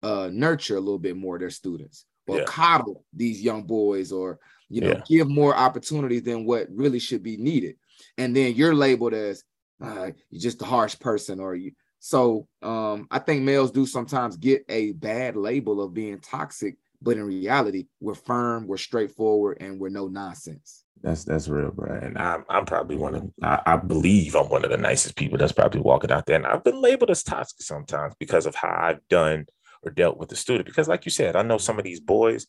[0.00, 2.44] uh, nurture a little bit more their students or Yeah.
[2.44, 4.38] coddle these young boys or
[4.68, 5.02] you know Yeah.
[5.08, 7.76] give more opportunities than what really should be needed
[8.16, 9.42] and then you're labeled as
[9.82, 14.36] uh, you're just a harsh person or you so um i think males do sometimes
[14.36, 19.78] get a bad label of being toxic but in reality, we're firm, we're straightforward, and
[19.78, 20.84] we're no nonsense.
[21.00, 21.96] That's that's real, bro.
[21.96, 25.38] And I'm I'm probably one of I, I believe I'm one of the nicest people
[25.38, 26.34] that's probably walking out there.
[26.36, 29.46] And I've been labeled as toxic sometimes because of how I've done
[29.82, 30.66] or dealt with the student.
[30.66, 32.46] Because, like you said, I know some of these boys,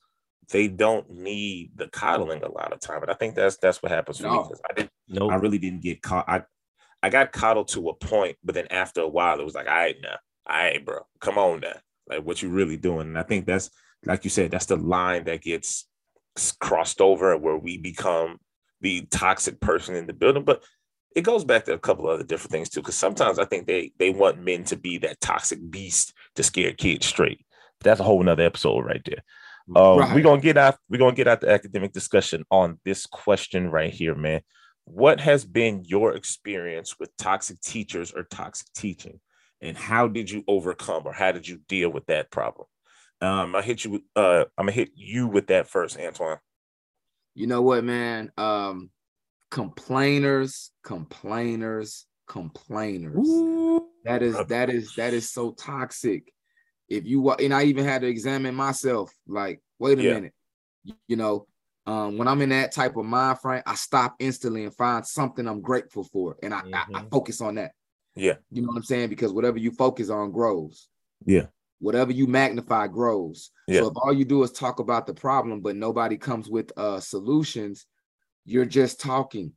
[0.52, 3.02] they don't need the coddling a lot of time.
[3.02, 5.60] And I think that's that's what happens for me because I didn't No, I really
[5.60, 6.28] didn't get caught.
[6.28, 6.44] I
[7.02, 9.74] I got coddled to a point, but then after a while, it was like, all
[9.74, 11.76] right, now, all right, bro, come on now.
[12.08, 13.08] Like, what you really doing?
[13.08, 13.70] And I think that's,
[14.06, 15.88] like you said, that's the line that gets
[16.60, 18.40] crossed over where we become
[18.82, 20.44] the toxic person in the building.
[20.44, 20.64] But
[21.16, 23.68] it goes back to a couple of other different things too, because sometimes I think
[23.68, 27.46] they they want men to be that toxic beast to scare kids straight.
[27.82, 29.24] That's a whole nother episode right there.
[29.76, 30.16] Um, Right.
[30.16, 30.78] We're gonna get out.
[30.90, 34.42] We're gonna get out the academic discussion on this question right here, man.
[34.86, 39.20] What has been your experience with toxic teachers or toxic teaching,
[39.62, 42.68] and how did you overcome or how did you deal with that problem?
[43.22, 44.04] Um, I hit you.
[44.16, 46.40] Uh, I'm gonna hit you with that first, Antoine.
[47.36, 48.32] You know what, man?
[48.38, 48.90] Um,
[49.50, 53.28] complainers, complainers, complainers.
[54.06, 56.32] That is that is that is so toxic.
[56.88, 60.14] If you wa- and I even had to examine myself, like, wait a Yeah.
[60.16, 60.34] minute,
[60.84, 61.46] You- you know,
[61.86, 65.46] um, when I'm in that type of mind frame, I stop instantly and find something
[65.46, 67.12] I'm grateful for, and I, I, I Mhm.
[67.12, 67.74] focus on that.
[68.16, 68.38] Yeah.
[68.50, 69.10] You know what I'm saying?
[69.10, 70.88] Because whatever you focus on grows.
[71.26, 71.48] Yeah.
[71.80, 73.52] Whatever you magnify grows.
[73.68, 73.82] Yeah.
[73.82, 77.00] So if all you do is talk about the problem, but nobody comes with uh
[77.02, 77.86] solutions,
[78.50, 79.54] you're just talking.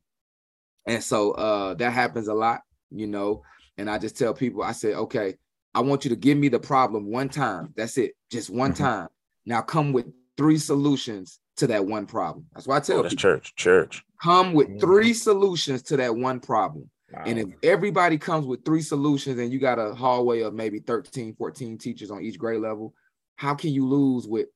[0.85, 3.43] And so uh that happens a lot, you know.
[3.77, 5.35] And I just tell people, I say, okay,
[5.73, 7.73] I want you to give me the problem one time.
[7.75, 8.77] That's it, just one Mhm.
[8.77, 9.07] time.
[9.45, 12.45] Now come with three solutions to that one problem.
[12.53, 13.55] That's why I tell Oh, that's people, church.
[13.55, 14.03] Church.
[14.21, 14.79] come with Mhm.
[14.79, 16.89] three solutions to that one problem.
[17.25, 21.35] And if everybody comes with three solutions and you got a hallway of maybe 13,
[21.35, 22.95] 14 teachers on each grade level,
[23.35, 24.47] how can you lose with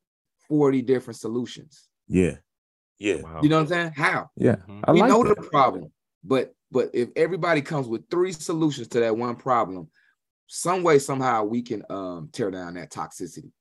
[0.47, 1.88] 40 different solutions?
[2.08, 2.38] yeah.
[2.99, 3.21] Yeah.
[3.21, 3.41] Wow.
[3.41, 3.91] You know what I'm saying?
[3.95, 4.29] How?
[4.36, 4.55] Yeah.
[4.67, 4.81] Mhm.
[4.86, 5.36] I we like know that.
[5.38, 5.91] the problem,
[6.23, 9.89] but but if everybody comes with three solutions to that one problem,
[10.47, 13.51] some way, somehow we can um tear down that toxicity.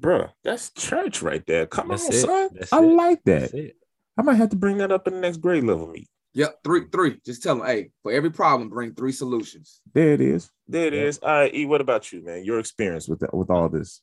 [0.00, 1.66] Bro, that's church right there.
[1.66, 2.20] Come That's on, it.
[2.20, 2.48] son.
[2.52, 2.86] That's I it.
[2.86, 3.72] like that.
[4.18, 6.08] I might have to bring that up in the next grade level meet.
[6.34, 7.20] Yep, three, three.
[7.24, 9.80] Just tell them, hey, for every problem, bring three solutions.
[9.92, 10.50] There it is.
[10.66, 11.02] There it Yeah.
[11.02, 11.18] is.
[11.22, 12.44] All right, E, what about you, man?
[12.44, 14.02] Your experience with that, with all this.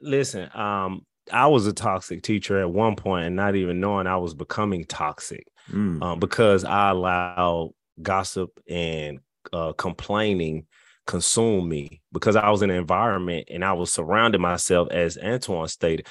[0.00, 4.16] Listen, um, I was a toxic teacher at one point, and not even knowing I
[4.16, 6.00] was becoming toxic Mm.
[6.00, 9.18] um, because I allowed gossip and
[9.52, 10.66] uh, complaining
[11.06, 15.68] consume me because I was in an environment and I was surrounding myself, as Antoine
[15.68, 16.06] stated.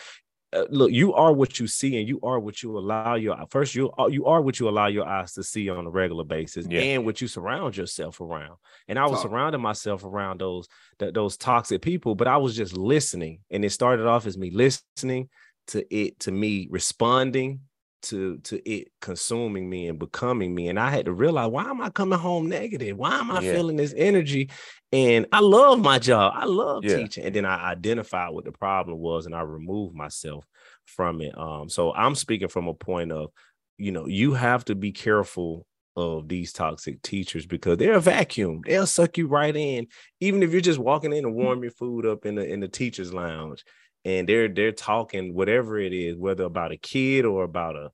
[0.56, 3.76] Uh, look, you are what you see, and you are what you allow your first.
[3.76, 6.66] You are you are what you allow your eyes to see on a regular basis,
[6.70, 6.80] Yeah.
[6.82, 8.56] and what you surround yourself around.
[8.88, 9.32] And I was Talk.
[9.32, 10.68] surrounding myself around those
[11.00, 14.50] th- those toxic people, but I was just listening, and it started off as me
[14.50, 15.30] listening
[15.68, 17.60] to it, to me responding
[18.06, 21.82] to to it consuming me and becoming me and i had to realize why am
[21.82, 22.98] i coming home negative?
[22.98, 23.52] Why am i Yeah.
[23.54, 24.50] feeling this energy?
[24.92, 26.34] And i love my job.
[26.36, 26.98] I love Yeah.
[26.98, 27.26] teaching.
[27.26, 30.46] And then i identified what the problem was and i removed myself
[30.86, 31.38] from it.
[31.38, 33.32] Um so i'm speaking from a point of
[33.78, 35.66] you know you have to be careful
[35.98, 38.62] of these toxic teachers because they're a vacuum.
[38.66, 39.88] They'll suck you right in.
[40.20, 42.68] Even if you're just walking in and warm your food up in the in the
[42.68, 43.64] teachers lounge
[44.06, 47.92] and they're they're talking whatever it is whether about a kid or about a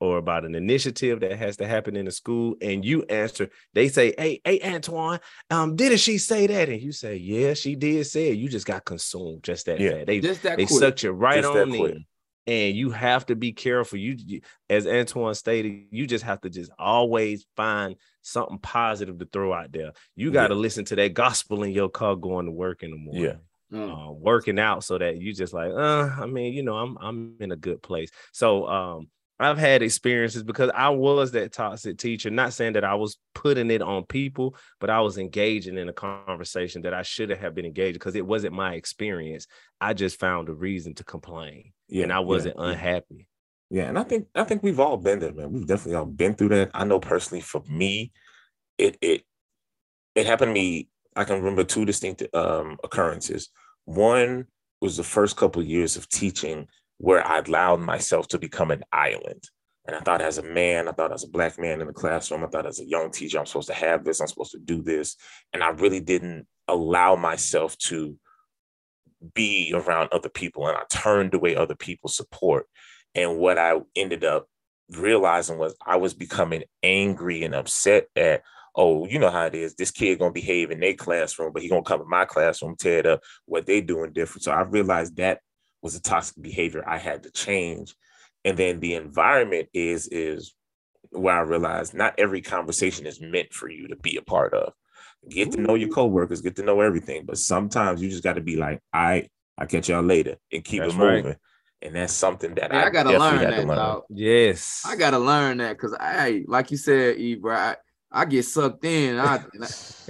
[0.00, 3.88] or about an initiative that has to happen in the school and you answer they
[3.88, 8.04] say hey hey antoine um didn't she say that and you say yeah she did
[8.06, 9.90] say it you just got consumed just that Yeah.
[9.92, 10.06] fast.
[10.06, 10.80] they Just that they quick.
[10.80, 12.06] sucked you right Just on in
[12.46, 16.50] and you have to be careful you, you as antoine stated you just have to
[16.50, 21.12] just always find something positive to throw out there you got to listen to that
[21.14, 23.34] gospel in your car going to work in the morning Yeah.
[23.72, 24.08] Mm.
[24.08, 27.36] uh, working out so that you just like, uh, I mean, you know, I'm I'm
[27.38, 28.10] in a good place.
[28.32, 29.08] So um,
[29.40, 32.28] I've had experiences because I was that toxic teacher.
[32.28, 35.94] Not saying that I was putting it on people, but I was engaging in a
[35.94, 39.46] conversation that I shouldn't have been engaged because it wasn't my experience.
[39.80, 42.02] I just found a reason to complain, Yeah.
[42.02, 42.66] and I wasn't yeah.
[42.66, 43.28] unhappy.
[43.70, 45.52] Yeah, and I think I think we've all been there, man.
[45.52, 46.72] We've definitely all been through that.
[46.74, 48.12] I know personally for me,
[48.76, 49.22] it it
[50.14, 50.88] it happened to me.
[51.16, 53.48] I can remember two distinct um occurrences.
[53.86, 54.46] One
[54.80, 56.66] was the first couple of years of teaching
[57.00, 59.42] where I allowed myself to become an island.
[59.86, 62.44] And I thought as a man, I thought as a black man in the classroom,
[62.44, 64.82] I thought as a young teacher, I'm supposed to have this, I'm supposed to do
[64.82, 65.16] this.
[65.54, 68.18] And I really didn't allow myself to
[69.32, 70.68] be around other people.
[70.68, 72.66] And I turned away other people's support.
[73.14, 74.46] And what I ended up
[74.90, 78.42] realizing was I was becoming angry and upset at,
[78.76, 79.74] oh, you know how it is.
[79.74, 82.98] This kid gonna behave in their classroom, but he gonna come in my classroom, tear
[82.98, 84.42] it up, what they doing different.
[84.42, 85.40] So I realized that
[85.82, 87.94] was a toxic behavior I had to change.
[88.44, 90.54] And then the environment is is
[91.10, 94.72] where I realized not every conversation is meant for you to be a part of.
[95.28, 98.40] Get to know your coworkers, get to know everything, but sometimes you just got to
[98.40, 101.24] be like, "I, I'll catch y'all later," and keep That's it right.
[101.24, 101.36] moving.
[101.82, 104.02] And that's something that Yeah, I, I gotta learn had to that, dog.
[104.10, 104.82] Yes.
[104.86, 107.76] I gotta learn that because I, like you said, E, bro, I,
[108.12, 109.18] I get sucked in.
[109.18, 109.68] I, and I-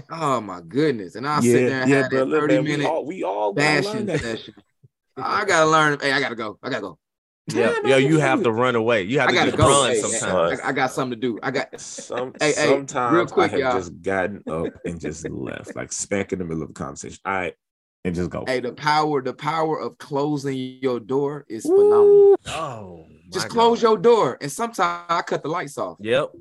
[0.11, 2.87] oh my goodness, and I sit there and have that look, thirty man, we minute
[2.87, 4.55] all, we all gotta bashing session.
[5.23, 5.99] I gotta learn.
[6.01, 6.59] Hey, I gotta go.
[6.63, 6.99] I gotta go.
[7.47, 9.03] Yeah, Yeah, yo, you have to run away.
[9.03, 9.67] You have I to gotta just go.
[9.69, 10.61] run Hey, hey, sometimes.
[10.61, 11.39] I, I got something to do.
[11.43, 11.81] I got.
[11.81, 13.79] Some Hey, hey, sometimes real quick, I have y'all.
[13.79, 17.19] just gotten up and just left, like smack in the middle of a conversation.
[17.25, 17.55] All right,
[18.05, 18.45] and just go.
[18.47, 22.37] Hey, the power, the power of closing your door is phenomenal.
[22.47, 23.89] Oh, Just close God.
[23.89, 25.99] your door, and sometimes I cut the lights off.
[26.01, 26.33] Yep.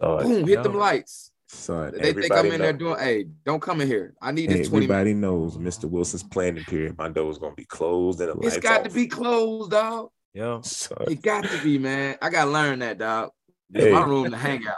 [0.00, 1.30] So, Boom, hit them lights.
[1.54, 2.98] Son, They think I'm everybody in there doing.
[2.98, 4.14] Hey, don't come in here.
[4.20, 4.86] I need this twenty.
[4.86, 4.92] minutes.
[5.00, 5.84] Everybody knows Mr.
[5.88, 6.96] Wilson's planning period.
[6.98, 8.88] My door is gonna be closed and the It's lights got off.
[8.88, 10.10] to be closed, dog.
[10.34, 10.60] Yeah.
[10.62, 12.16] Son, It got to be, man.
[12.20, 13.30] I gotta learn that, dog.
[13.72, 13.92] It's Hey.
[13.92, 14.76] my room to hang out.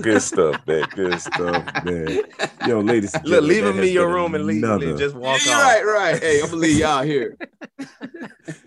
[0.00, 0.86] Good stuff, man.
[0.94, 2.20] Good stuff, man.
[2.66, 4.98] Yo, ladies, and Look, gentlemen, leave that in your been room and leave, another- leave-
[4.98, 5.62] just walk Yeah, off.
[5.62, 6.22] right, right.
[6.22, 7.36] Hey, I'm gonna leave y'all here.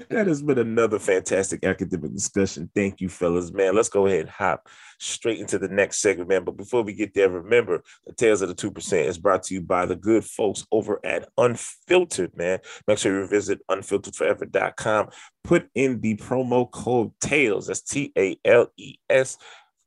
[0.10, 2.70] That has been another fantastic academic discussion.
[2.74, 3.52] Thank you, fellas.
[3.52, 6.44] Man, let's go ahead and hop straight into the next segment, man.
[6.46, 9.62] But before we get there, remember the Tales of the 2% is brought to you
[9.62, 12.60] by the good folks over at Unfiltered, man.
[12.88, 15.10] Make sure you visit unfilteredforever.com.
[15.44, 19.38] Put in the promo code TALES, that's T A L E S,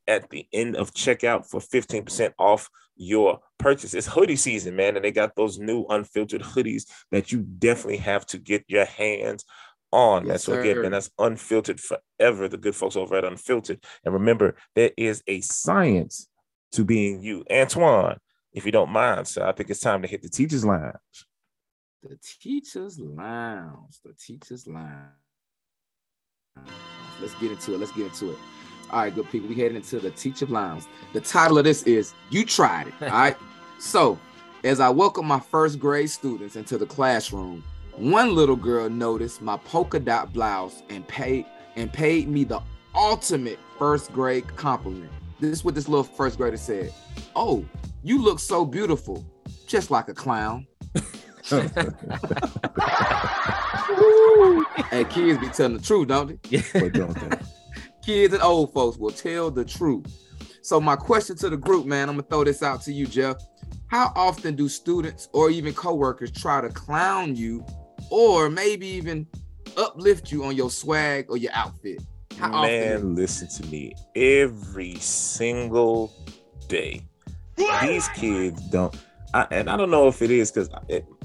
[0.09, 3.93] at the end of checkout for 15% off your purchase.
[3.93, 8.25] It's hoodie season, man, and they got those new unfiltered hoodies that you definitely have
[8.27, 9.45] to get your hands
[9.91, 10.25] on.
[10.25, 10.81] Yes, So again, sir.
[10.81, 12.47] man, that's unfiltered forever.
[12.49, 13.83] The good folks over at Unfiltered.
[14.03, 16.27] And remember, there is a science
[16.73, 17.45] to being you.
[17.51, 18.17] Antoine,
[18.51, 20.95] if you don't mind, sir, I think it's time to hit the teacher's lounge.
[22.03, 23.99] The teacher's lounge.
[24.03, 25.13] The teacher's lounge.
[27.21, 27.79] Let's get into it.
[27.79, 28.37] Let's get into it.
[28.91, 29.49] All right, good people.
[29.49, 30.85] We heading into the teacher lounge.
[31.13, 33.37] The title of this is "You Tried It." All right.
[33.79, 34.17] so,
[34.63, 37.63] as I welcome my first grade students into the classroom,
[37.95, 42.61] one little girl noticed my polka dot blouse and paid and paid me the
[42.95, 45.11] ultimate first grade compliment.
[45.39, 46.91] This is what this little first grader said.
[47.35, 47.63] Oh,
[48.03, 49.23] you look so beautiful,
[49.67, 50.65] just like a clown.
[54.89, 56.63] hey, kids be telling the truth, don't they?
[56.73, 57.37] But don't they?
[58.09, 60.07] Kids and old folks will tell the truth.
[60.63, 63.35] So, my question to the group, man, I'm gonna throw this out to you, Jeff.
[63.85, 67.63] How often do students or even coworkers try to clown you,
[68.09, 69.27] or maybe even
[69.77, 72.01] uplift you on your swag or your outfit?
[72.39, 72.71] How often?
[72.71, 73.93] Man, listen to me.
[74.15, 76.11] Every single
[76.67, 77.03] day,
[77.57, 78.97] these kids don't.
[79.35, 80.71] I, and I don't know if it is because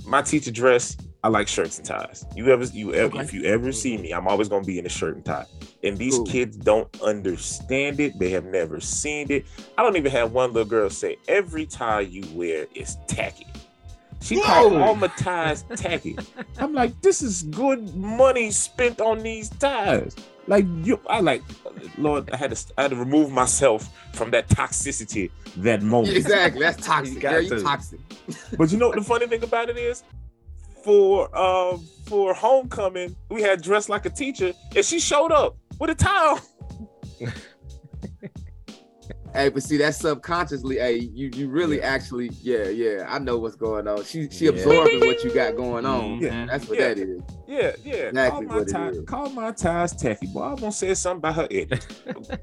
[0.04, 0.98] my teacher dress.
[1.24, 2.26] I like shirts and ties.
[2.36, 3.24] You ever, you ever, Okay.
[3.24, 5.46] if you ever see me, I'm always gonna be in a shirt and tie.
[5.82, 6.26] And these Cool.
[6.26, 8.18] kids don't understand it.
[8.18, 9.46] They have never seen it.
[9.78, 13.46] I don't even have one little girl say every tie you wear is tacky.
[14.20, 16.16] She called all my ties tacky.
[16.58, 20.14] I'm like, this is good money spent on these ties.
[20.46, 21.42] Like you, I like,
[21.96, 26.16] Lord, I had to, I had to remove myself from that toxicity that moment.
[26.18, 26.60] Exactly.
[26.60, 27.14] That's toxic.
[27.14, 27.62] You Girl, you to.
[27.62, 28.00] toxic.
[28.58, 30.02] But you know what the funny thing about it is?
[30.84, 35.90] For um for homecoming, we had dressed like a teacher, and she showed up with
[35.90, 36.40] a towel.
[39.36, 40.76] Hey, but see, that's subconsciously.
[40.78, 43.04] Hey, you you really actually, yeah, yeah.
[43.08, 44.04] I know what's going on.
[44.04, 44.52] She she Yeah.
[44.52, 46.20] absorbing what you got going on.
[46.20, 46.46] Yeah.
[46.46, 46.88] That's what Yeah.
[46.94, 47.20] that is.
[47.48, 47.94] Yeah, yeah.
[47.94, 49.04] Exactly call my what it ties, is.
[49.06, 50.26] call my ties tacky.
[50.28, 51.84] Boy, I won't say something about her edit.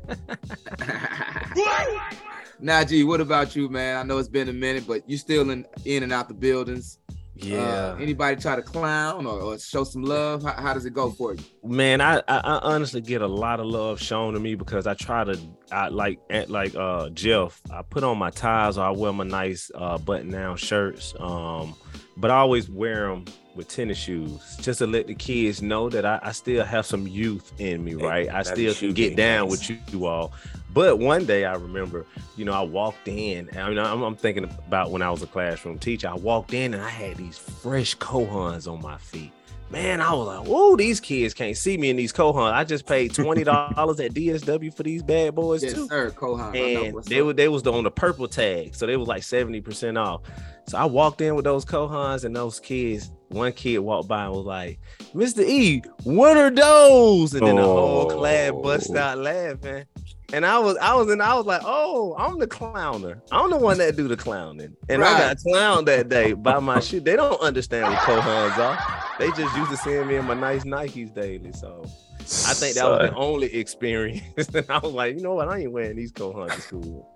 [2.61, 3.95] Nagi, what about you, man?
[3.97, 6.99] I know it's been a minute, but you still in in and out the buildings.
[7.43, 7.57] Yeah.
[7.59, 10.43] Uh, anybody try to clown or, or show some love?
[10.43, 11.43] How, how does it go for you?
[11.63, 14.93] Man, I, I I honestly get a lot of love shown to me because I
[14.93, 15.39] try to
[15.71, 19.23] I like at like uh Jeff, I put on my ties or I wear my
[19.23, 21.13] nice uh button down shirts.
[21.19, 21.75] Um,
[22.21, 26.05] but I always wear them with tennis shoes just to let the kids know that
[26.05, 28.29] I, I still have some youth in me, right?
[28.29, 29.51] I still can get down nice.
[29.51, 30.31] with you, you all.
[30.73, 32.05] But one day I remember,
[32.37, 33.49] you know, I walked in.
[33.57, 36.07] I mean, I'm, I'm thinking about when I was a classroom teacher.
[36.07, 39.33] I walked in and I had these fresh Kohans on my feet.
[39.71, 42.85] Man, I was like, "Whoa, these kids can't see me in these Kohans." I just
[42.85, 46.55] paid twenty dollars at DSW for these bad boys Yes, too sir, Kohan.
[46.55, 49.97] And they were they was on the purple tag, so they was like seventy percent
[49.97, 50.21] off.
[50.67, 53.11] So I walked in with those Kohans and those kids.
[53.29, 54.79] One kid walked by and was like,
[55.15, 55.39] "Mr.
[55.47, 58.97] E, what are those?" And then the whole class bust Oh.
[58.97, 59.85] out laughing.
[60.33, 63.21] And I was I was and I was like, "Oh, I'm the clowner.
[63.31, 66.79] I'm the one that do the clowning." And I got clowned that day by my
[66.79, 67.01] shoe.
[67.01, 68.77] They don't understand what Kohans are.
[69.19, 71.51] they just used to seeing me in my nice Nikes daily.
[71.51, 74.47] So I think that was the only experience.
[74.53, 75.49] and I was like, you know what?
[75.49, 77.13] I ain't wearing these hunters to school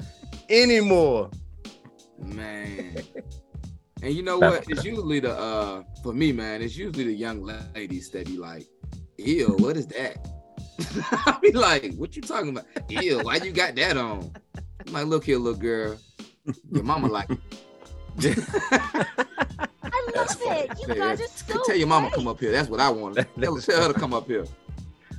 [0.50, 1.30] anymore.
[2.20, 2.98] Man.
[4.04, 4.66] And you know what?
[4.70, 8.68] It's usually the uh for me, man, it's usually the young ladies that be like,
[9.18, 10.18] ew, what is that?
[11.12, 12.66] I be like, what you talking about?
[12.90, 14.32] Ew, why you got that on?
[14.86, 15.98] I'm like, look here, little girl.
[16.72, 17.40] Your mama like it.
[18.50, 19.06] I
[20.14, 20.60] That's love funny.
[20.62, 20.80] it.
[20.80, 22.16] You Yeah, guys are so Tell your mama great.
[22.16, 22.52] come up here.
[22.52, 23.16] That's what I want.
[23.42, 24.46] Tell, tell her to come up here.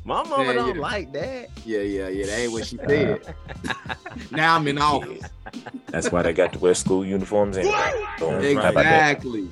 [0.05, 0.83] My mama Yeah, don't yeah.
[0.83, 1.49] like that.
[1.65, 2.27] Yeah, yeah, yeah.
[2.27, 3.35] That ain't what she uh, said.
[4.31, 5.25] now I'm in office.
[5.89, 8.05] That's why they got to wear school uniforms anyway.
[8.19, 8.41] Boom.
[8.57, 9.17] How about that?
[9.17, 9.49] Exactly.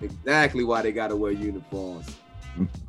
[0.00, 2.14] exactly why they gotta wear uniforms.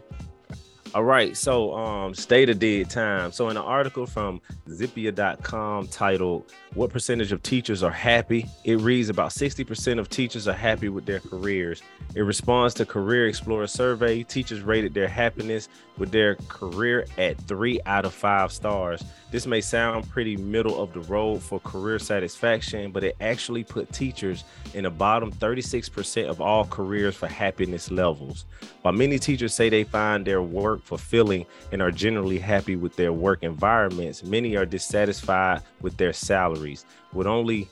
[0.95, 3.31] All right, so um, state of dead time.
[3.31, 4.39] So in an article from
[4.69, 10.53] Zippia.com titled "What percentage of teachers are happy?" it reads about 60% of teachers are
[10.53, 11.81] happy with their careers.
[12.13, 14.21] It responds to Career Explorer survey.
[14.21, 15.67] Teachers rated their happiness
[15.97, 19.03] with their career at three out of five stars.
[19.31, 23.91] This may sound pretty middle of the road for career satisfaction, but it actually put
[23.91, 24.43] teachers
[24.75, 28.45] in the bottom 36% of all careers for happiness levels.
[28.83, 33.13] While many teachers say they find their work fulfilling and are generally happy with their
[33.13, 36.85] work environments, many are dissatisfied with their salaries.
[37.13, 37.69] With only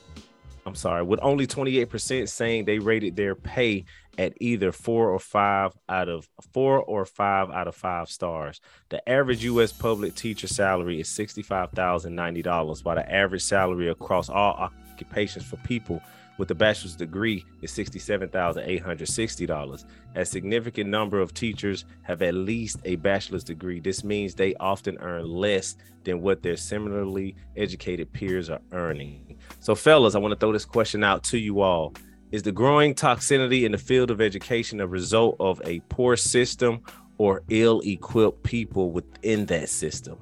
[0.64, 3.84] I'm sorry, with only 28% saying they rated their pay
[4.18, 8.60] at either four or five out of four or five out of five stars.
[8.90, 9.72] The average U.S.
[9.72, 16.00] public teacher salary is $65,090, while the average salary across all occupations for people
[16.38, 19.84] with a bachelor's degree is $67,860.
[20.14, 23.80] A significant number of teachers have at least a bachelor's degree.
[23.80, 29.38] This means they often earn less than what their similarly educated peers are earning.
[29.60, 31.94] So, fellas, I want to throw this question out to you all.
[32.32, 36.80] Is the growing toxicity in the field of education a result of a poor system
[37.18, 40.18] or ill-equipped people within that system?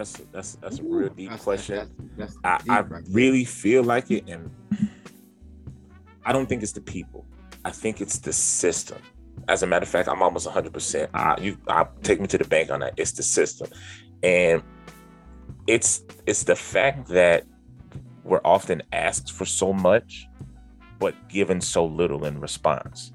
[0.00, 1.76] That's that's that's a real deep That's- question.
[2.16, 4.50] that's- that's I, I right really feel like it, and
[6.24, 7.26] I don't think it's the people.
[7.66, 8.96] I think it's the system.
[9.48, 10.72] As a matter of fact, I'm almost 100.
[10.72, 12.94] percent I you I take me to the bank on that.
[12.96, 13.68] It's the system,
[14.22, 14.62] and
[15.66, 17.44] it's it's the fact that
[18.24, 20.26] we're often asked for so much,
[20.98, 23.12] but given so little in response.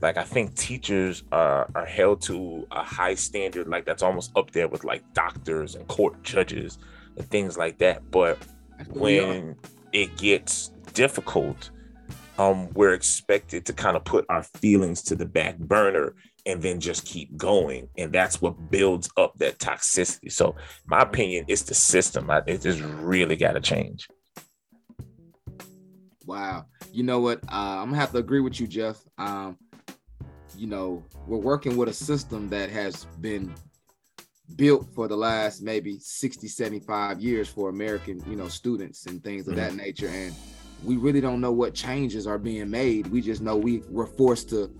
[0.00, 4.50] Like I think teachers are are held to a high standard, like that's almost up
[4.52, 6.78] there with like doctors and court judges
[7.16, 8.10] and things like that.
[8.10, 8.38] But
[8.90, 9.56] when
[9.92, 11.70] it gets difficult,
[12.38, 16.14] um, we're expected to kind of put our feelings to the back burner
[16.46, 17.88] and then just keep going.
[17.98, 20.30] And that's what builds up that toxicity.
[20.32, 20.54] So,
[20.86, 22.30] my opinion, it's the system.
[22.30, 24.08] I, it just really got to change.
[26.24, 26.66] Wow.
[26.92, 27.38] You know what?
[27.44, 28.98] Uh, I'm gonna have to agree with you, Jeff.
[29.16, 29.58] Um,
[30.58, 33.54] you know, we're working with a system that has been
[34.56, 39.46] built for the last maybe 60, 75 years for American, you know, students and things
[39.46, 40.08] of that nature.
[40.08, 40.34] And
[40.84, 43.06] we really don't know what changes are being made.
[43.08, 44.70] We just know we we're forced to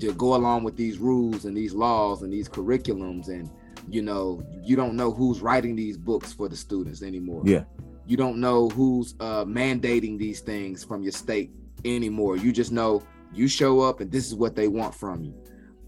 [0.00, 3.50] to go along with these rules and these laws and these curriculums and
[3.90, 7.64] you know you don't know who's writing these books for the students anymore Yeah.
[8.06, 11.50] you don't know who's uh, mandating these things from your state
[11.84, 13.02] anymore you just know
[13.32, 15.34] you show up and this is what they want from you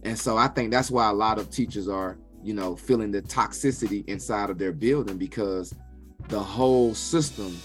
[0.02, 3.22] and so i think that's why a lot of teachers are you know feeling the
[3.22, 5.74] toxicity inside of their building because
[6.28, 7.56] the whole system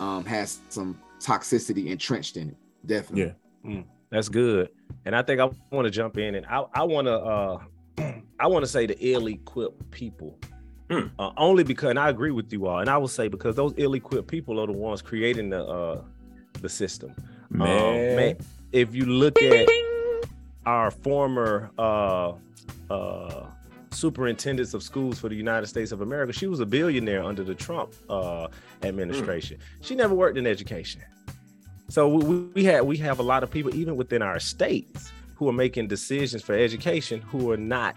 [0.00, 2.56] um, has some toxicity entrenched in it
[2.86, 3.82] definitely Yeah.
[4.14, 4.68] That's good.
[5.06, 7.58] And I think I want to jump in and I, I want to uh
[8.38, 10.38] I want to say the ill-equipped people.
[10.88, 11.06] Hmm.
[11.18, 12.78] Uh, only because and I agree with you all.
[12.78, 16.02] And I will say because those ill-equipped people are the ones creating the uh
[16.60, 17.12] the system.
[17.54, 18.36] Um, Man.
[18.74, 19.68] Man, if you look at
[20.66, 22.32] our former uh
[22.90, 23.46] uh
[23.94, 26.32] superintendents of schools for the United States of America.
[26.32, 28.48] She was a billionaire under the Trump uh,
[28.82, 29.58] administration.
[29.80, 31.02] She never worked in education.
[31.88, 35.48] So we, we had we have a lot of people even within our states who
[35.48, 37.94] are making decisions for education who are not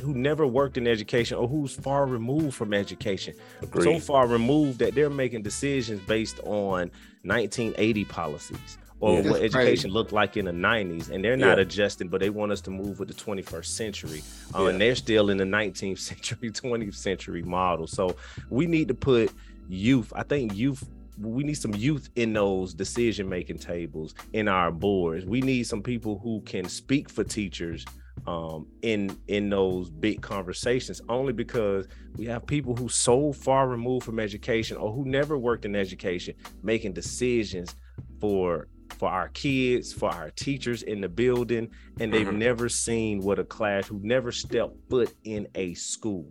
[0.00, 3.34] who never worked in education or who's far removed from education
[3.80, 6.90] so far removed that they're making decisions based on
[7.22, 9.30] 1980 policies or Yeah.
[9.30, 9.88] what education crazy.
[9.88, 11.62] looked like in the 90s and they're not Yeah.
[11.62, 14.22] adjusting but they want us to move with the 21st century
[14.54, 14.68] uh, Yeah.
[14.70, 18.16] and they're still in the 19th century 20th century model so
[18.50, 19.30] we need to put
[19.68, 20.88] youth i think youth
[21.20, 25.82] we need some youth in those decision making tables in our boards we need some
[25.82, 27.84] people who can speak for teachers
[28.26, 31.86] um, in in those big conversations only because
[32.16, 36.34] we have people who so far removed from education or who never worked in education
[36.62, 37.74] making decisions
[38.20, 38.68] for
[38.98, 41.68] for our kids for our teachers in the building
[42.00, 42.36] and they've Mhm.
[42.38, 46.26] never seen what a class who never stepped foot in a school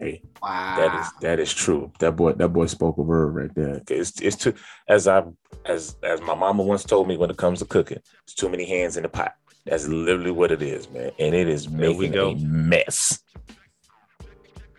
[0.00, 0.76] Hey, Wow.
[0.76, 1.90] that is that is true.
[1.98, 3.82] That boy, that boy spoke a word right there.
[3.90, 4.54] It's it's too
[4.88, 5.24] as I
[5.66, 8.64] as as my mama once told me when it comes to cooking, it's too many
[8.64, 9.32] hands in the pot.
[9.66, 11.10] That's literally what it is, man.
[11.18, 12.30] And it is There we making go.
[12.30, 13.18] a mess.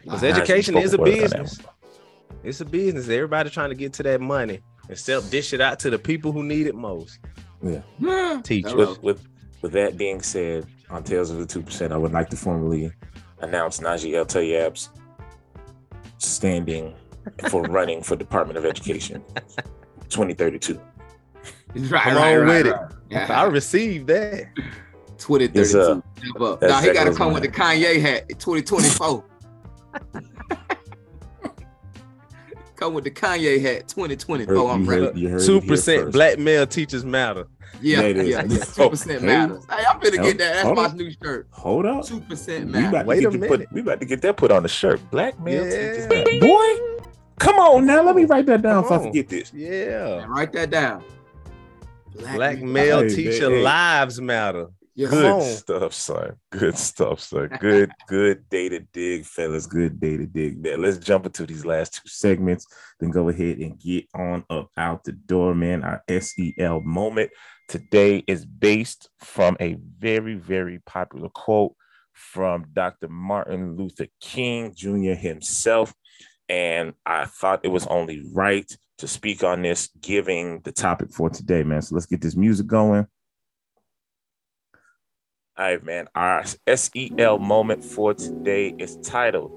[0.02, 1.60] because education is a Spoke word on that business
[2.43, 5.79] it's a business everybody trying to get to that money and self dish it out
[5.79, 7.19] to the people who need it most
[7.63, 7.81] Yeah.
[7.99, 8.41] Yeah.
[8.43, 9.27] teachers With with
[9.61, 12.91] with that being said, on Tales of the Two Percent, I would like to formally
[13.41, 14.89] announce Nagi Eltayeb's
[16.17, 16.93] standing
[17.49, 19.23] for running for Department of Education
[20.09, 20.79] 2032.
[21.75, 22.71] Right, Come right, on right, with it.
[22.71, 22.91] right.
[23.11, 23.41] Yeah.
[23.41, 24.45] i received that
[25.17, 25.79] Twitter It's, 32.
[25.79, 26.61] uh, Step up.
[26.61, 29.23] Now he got to come with the Kanye hat 2024.
[32.80, 34.45] come with the Kanye hat 2020.
[34.45, 35.05] Heard- oh, I'm you ready.
[35.05, 37.47] heard- you Two percent black male teachers matter.
[37.82, 38.27] Yeah, Yeah, it is.
[38.30, 38.57] yeah, yeah.
[38.77, 39.27] Oh, Two percent hey.
[39.27, 39.63] matters.
[39.69, 40.53] Hey, I'm finna Hold- get that.
[40.63, 40.97] That's my on.
[40.97, 41.47] new shirt.
[41.51, 42.05] Hold up.
[42.05, 42.89] Two percent We matters.
[42.89, 43.59] about, Wait to a get minute.
[43.67, 44.99] put, we about to get that put on the shirt.
[45.11, 45.69] Black male Yeah.
[45.93, 46.09] teachers.
[46.09, 46.39] matter.
[46.39, 47.03] Boy,
[47.39, 48.01] come on now.
[48.03, 49.51] Let me write that down Come if I forget this.
[49.53, 50.17] Yeah.
[50.19, 51.03] Man, write that down.
[52.36, 53.61] Black people- male Hey, teacher hey.
[53.61, 54.67] lives matter.
[55.08, 56.36] Good stuff, son.
[56.52, 57.50] Good stuff, son.
[57.60, 59.66] Good, good day to dig, fellas.
[59.66, 60.62] Good day to dig.
[60.62, 62.68] Man, let's jump into these last two segments.
[63.00, 65.84] Then go ahead and get on up out the door, man.
[65.84, 67.32] Our SEL moment
[67.70, 71.76] today is based from a very, very popular quote
[72.14, 73.08] from Dr.
[73.08, 75.14] Martin Luther King Jr.
[75.14, 75.93] himself.
[76.50, 81.30] And I thought it was only right to speak on this, giving the topic for
[81.30, 81.82] today, man.
[81.82, 83.08] So let's get this music going.
[85.60, 86.07] All right, man.
[86.16, 89.51] Our SEL moment for today is titled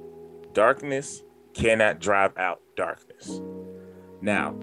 [0.53, 1.23] Darkness
[1.55, 3.41] Cannot Drive Out Darkness.
[4.21, 4.59] Now,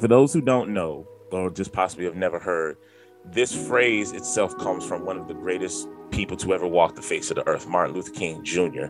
[0.00, 2.78] for those who don't know, or just possibly have never heard,
[3.26, 7.30] this phrase itself comes from one of the greatest people to ever walk the face
[7.30, 8.86] of the earth, Martin Luther King Jr.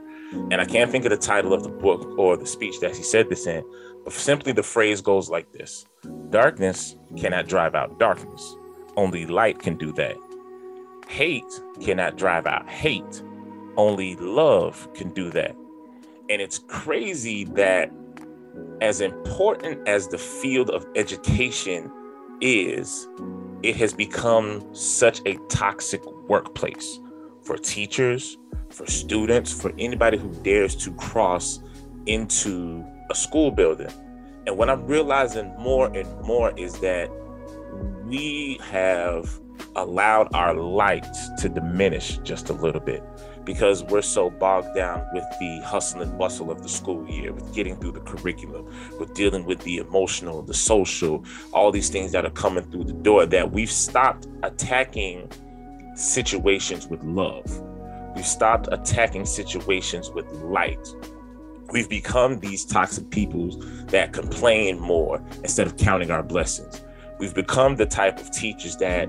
[0.52, 3.02] And I can't think of the title of the book or the speech that he
[3.02, 3.64] said this in,
[4.04, 5.84] but simply the phrase goes like this
[6.30, 8.54] Darkness cannot drive out darkness,
[8.96, 10.16] only light can do that.
[11.08, 13.22] Hate cannot drive out hate.
[13.76, 15.56] Only love can do that.
[16.28, 17.92] And it's crazy that,
[18.80, 21.90] as important as the field of education
[22.40, 23.08] is,
[23.62, 26.98] it has become such a toxic workplace
[27.42, 28.36] for teachers,
[28.70, 31.60] for students, for anybody who dares to cross
[32.06, 33.90] into a school building.
[34.46, 37.10] And what I'm realizing more and more is that
[38.04, 39.40] we have
[39.76, 41.06] allowed our light
[41.38, 43.02] to diminish just a little bit
[43.44, 47.54] because we're so bogged down with the hustle and bustle of the school year, with
[47.54, 48.66] getting through the curriculum,
[48.98, 52.92] with dealing with the emotional, the social, all these things that are coming through the
[52.92, 55.30] door that we've stopped attacking
[55.94, 57.62] situations with love.
[58.16, 60.84] We've stopped attacking situations with light.
[61.70, 63.56] We've become these toxic people
[63.86, 66.82] that complain more instead of counting our blessings.
[67.18, 69.08] We've become the type of teachers that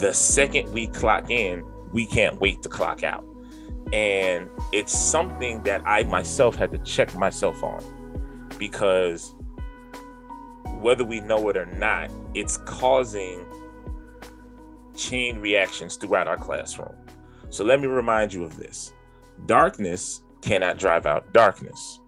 [0.00, 3.24] the second we clock in, we can't wait to clock out.
[3.92, 7.82] And it's something that I myself had to check myself on
[8.58, 9.34] because
[10.80, 13.44] whether we know it or not, it's causing
[14.96, 16.94] chain reactions throughout our classroom.
[17.50, 18.92] So let me remind you of this
[19.46, 22.00] darkness cannot drive out darkness,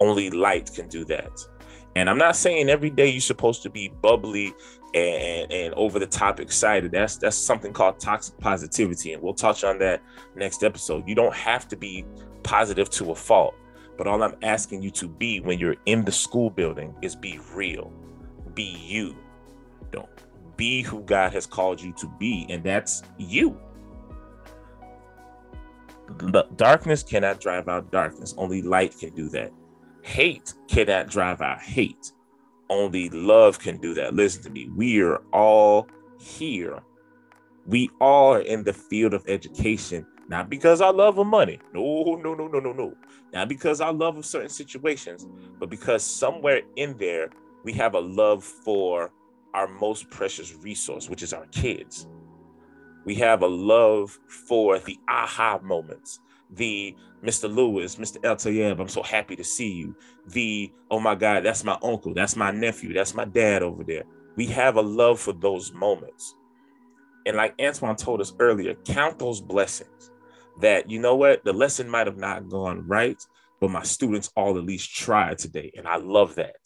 [0.00, 1.30] only light can do that.
[1.94, 4.54] And I'm not saying every day you're supposed to be bubbly
[4.94, 6.92] and, and over the top excited.
[6.92, 10.02] That's that's something called toxic positivity, and we'll touch on that
[10.34, 11.08] next episode.
[11.08, 12.04] You don't have to be
[12.42, 13.54] positive to a fault,
[13.96, 17.38] but all I'm asking you to be when you're in the school building is be
[17.54, 17.92] real,
[18.54, 19.16] be you.
[19.90, 20.08] Don't
[20.56, 23.58] be who God has called you to be, and that's you.
[26.08, 28.34] The darkness cannot drive out darkness.
[28.38, 29.52] Only light can do that.
[30.02, 32.12] Hate cannot drive out hate.
[32.70, 34.14] Only love can do that.
[34.14, 34.68] Listen to me.
[34.68, 35.88] We are all
[36.18, 36.80] here.
[37.66, 41.58] We all are in the field of education, not because I love of money.
[41.72, 42.94] No, no, no, no, no, no.
[43.32, 45.26] Not because I love of certain situations,
[45.58, 47.30] but because somewhere in there
[47.64, 49.10] we have a love for
[49.54, 52.06] our most precious resource, which is our kids.
[53.04, 56.94] We have a love for the aha moments, the
[57.24, 57.52] Mr.
[57.52, 58.18] Lewis, Mr.
[58.18, 59.96] Eltayeb, I'm so happy to see you.
[60.28, 64.04] The, oh my God, that's my uncle, that's my nephew, that's my dad over there.
[64.36, 66.34] We have a love for those moments.
[67.26, 70.10] And like Antoine told us earlier, count those blessings
[70.60, 73.20] that, you know what, the lesson might have not gone right,
[73.60, 75.72] but my students all at least tried today.
[75.76, 76.56] And I love that.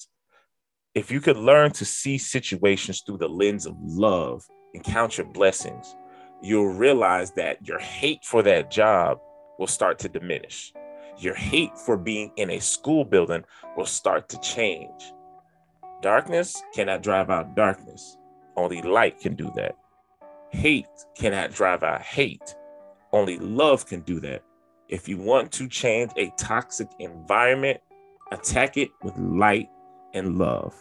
[0.94, 4.44] If you could learn to see situations through the lens of love
[4.74, 5.96] and count your blessings,
[6.42, 9.18] you'll realize that your hate for that job
[9.58, 10.72] will start to diminish.
[11.18, 13.44] Your hate for being in a school building
[13.76, 15.12] will start to change.
[16.00, 18.18] Darkness cannot drive out darkness.
[18.56, 19.76] Only light can do that.
[20.50, 20.86] Hate
[21.16, 22.54] cannot drive out hate.
[23.12, 24.42] Only love can do that.
[24.88, 27.80] If you want to change a toxic environment,
[28.30, 29.68] attack it with light
[30.12, 30.74] and love.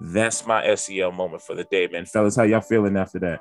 [0.00, 2.04] That's my SEL moment for the day, man.
[2.06, 3.40] Fellas, how y'all feeling after that?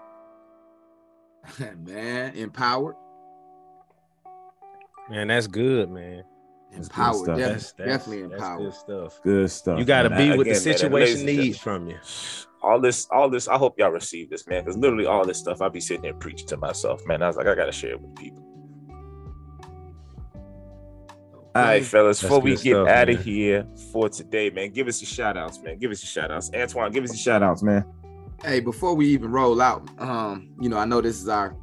[1.85, 2.95] man, empowered.
[5.09, 6.23] Man, that's good, man.
[6.71, 7.15] That's good Empowered.
[7.23, 7.37] stuff.
[7.37, 8.59] def- That's, that's definitely that's empowered.
[8.63, 9.21] good stuff.
[9.23, 9.79] Good stuff.
[9.79, 10.17] You got to man.
[10.31, 11.97] be what the Again, man, situation needs from you.
[12.63, 13.47] all this, all this.
[13.47, 16.13] I hope y'all receive this, man, because literally all this stuff, I'll be sitting there
[16.15, 17.21] preaching to myself, man.
[17.21, 18.43] I was like, I gotta share it with people.
[21.55, 23.15] All right, fellas, That's before we get stuff, out man.
[23.17, 25.77] of here for today, man, give us your shout outs, man.
[25.77, 26.49] Give us your shout outs.
[26.55, 27.85] Antoine, give us your shout outs, man.
[28.43, 31.55] Hey, before we even roll out, um, you know, I know this is our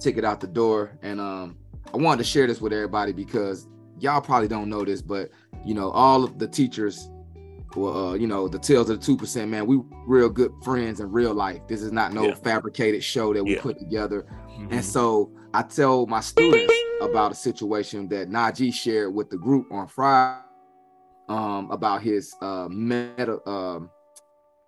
[0.00, 1.56] ticket out the door, and um,
[1.94, 3.68] I wanted to share this with everybody because
[4.00, 5.30] y'all probably don't know this, but
[5.64, 7.08] you know, all of the teachers,
[7.76, 10.98] well, uh, you know, the tales of the two percent, man, we real good friends
[10.98, 11.60] in real life.
[11.68, 12.34] This is not no Yeah.
[12.34, 13.62] fabricated show that we Yeah.
[13.62, 14.26] put together.
[14.58, 14.72] Mhm.
[14.72, 19.70] And so I tell my students about a situation that Nagi shared with the group
[19.70, 20.40] on Friday
[21.28, 23.88] um, about his uh, meta, um,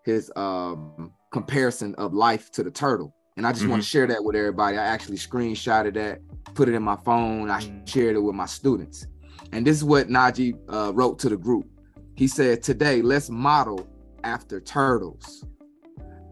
[0.04, 3.12] his um, comparison of life to the turtle.
[3.36, 4.78] And I just want to share that with everybody.
[4.78, 6.20] I actually screenshotted that,
[6.54, 7.50] put it in my phone.
[7.50, 7.86] I Mm.
[7.86, 9.06] shared it with my students.
[9.52, 11.66] And this is what Nagi uh, wrote to the group.
[12.14, 13.86] He said, Today, let's model
[14.24, 15.44] after turtles.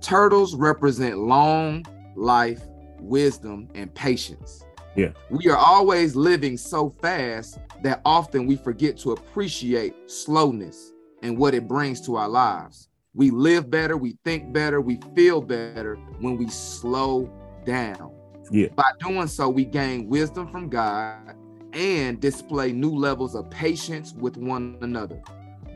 [0.01, 1.85] Turtles represent long
[2.17, 2.63] life,
[3.01, 4.65] wisdom, and patience.
[4.97, 5.11] Yeah.
[5.29, 10.93] We are always living so fast that often we forget to appreciate slowness
[11.23, 12.89] and what it brings to our lives.
[13.15, 17.31] We live better, we think better, we feel better when we slow
[17.65, 18.13] down.
[18.51, 18.69] Yeah.
[18.75, 21.37] By doing so, we gain wisdom from God
[21.73, 25.23] and display new levels of patience with one another.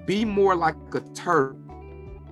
[0.05, 1.61] Be more like a turtle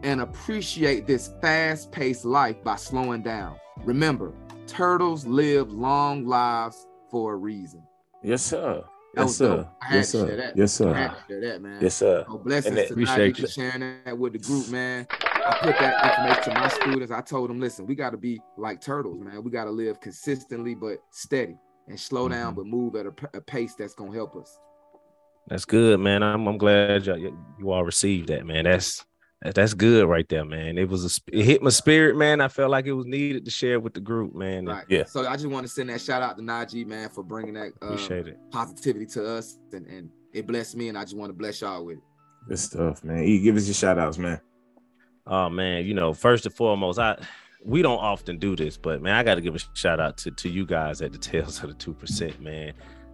[0.03, 3.57] and appreciate this fast paced life by slowing down.
[3.85, 4.33] Remember,
[4.67, 7.83] turtles live long lives for a reason.
[8.23, 8.85] Yes, sir.
[9.17, 9.57] Yes, sir.
[9.57, 9.67] dope.
[9.81, 10.53] I had Yes, sir.
[10.55, 10.93] Yes, sir.
[10.95, 11.79] had to share that, man.
[11.81, 12.25] Yes, sir.
[12.29, 13.47] Oh, blessings that- to Appreciate you.
[13.49, 15.07] sharing that with the group, man.
[15.11, 17.13] I put that information to my students.
[17.13, 19.43] I told them, listen, we got to be like turtles, man.
[19.45, 21.57] We got to live consistently but steady
[21.89, 22.57] and slow down, Mm-hmm.
[22.57, 24.59] but move at a pace that's gonna help us.
[25.49, 26.25] That's good, man.
[26.25, 28.65] I'm, I'm glad you, you all received that, man.
[28.65, 29.06] That's that-
[29.43, 30.79] that's good right there, man.
[30.79, 32.41] It was a it hit my spirit, man.
[32.41, 34.67] I felt like it was needed to share with the group, man.
[34.67, 34.85] Right.
[34.89, 35.05] Yeah.
[35.05, 37.73] So I just want to send that shout out to Nagi, man, for bringing that
[37.83, 38.39] uh, Appreciate it.
[38.51, 41.85] positivity to us, and, and it blessed me, and I just want to bless y'all
[41.85, 42.03] with it.
[42.49, 43.25] Good stuff, man.
[43.25, 44.41] E, give us your shout outs, man.
[45.27, 47.19] Oh man, you know, first and foremost, I
[47.65, 50.31] we don't often do this, but man, I got to give a shout out to
[50.31, 52.73] to you guys at the Tales of the Two Percent, man.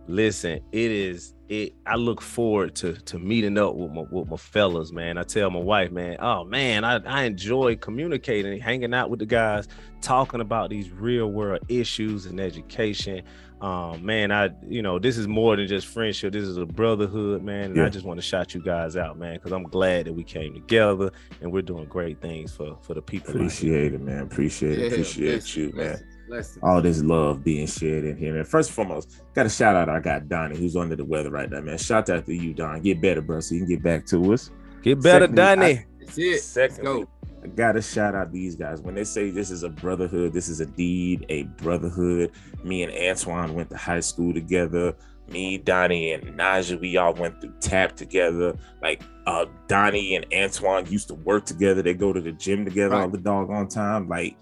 [0.08, 1.74] Listen, it is it.
[1.86, 5.16] I look forward to to meeting up with my with my fellas, man.
[5.16, 9.26] I tell my wife, man, oh man, I I enjoy communicating, hanging out with the
[9.26, 9.68] guys,
[10.00, 13.22] talking about these real world issues and education.
[13.60, 16.32] Um, man, I you know this is more than just friendship.
[16.32, 17.66] This is a brotherhood, man.
[17.66, 17.86] And Yeah.
[17.86, 20.52] I just want to shout you guys out, man, because I'm glad that we came
[20.52, 23.30] together and we're doing great things for for the people.
[23.30, 23.44] out here.
[23.46, 24.22] Appreciate it, man.
[24.22, 24.92] Appreciate it.
[24.92, 26.04] Appreciate blessings, you, man.
[26.32, 26.58] Blessings, blessings.
[26.62, 28.32] all this love being shared in here.
[28.34, 29.88] Man, first and foremost, got a shout out.
[29.88, 31.76] I got Donny, who's under the weather right now, man.
[31.78, 32.80] Shout out to you, Don.
[32.80, 34.50] Get better, bro, so you can get back to us.
[34.82, 35.86] Get better, Secondly, Danny.
[36.00, 36.60] That's it.
[36.60, 37.06] Let's go.
[37.44, 38.80] I gotta shout out these guys.
[38.80, 42.30] When they say this is a brotherhood, this is indeed a brotherhood.
[42.64, 44.94] Me and Antoine went to high school together.
[45.28, 48.56] Me, Donny, and Nagi, we all went through TAP together.
[48.80, 51.82] Like uh Donny and Antoine used to work together.
[51.82, 53.12] They go to the gym together all Right.
[53.12, 54.08] the doggone time.
[54.08, 54.36] Like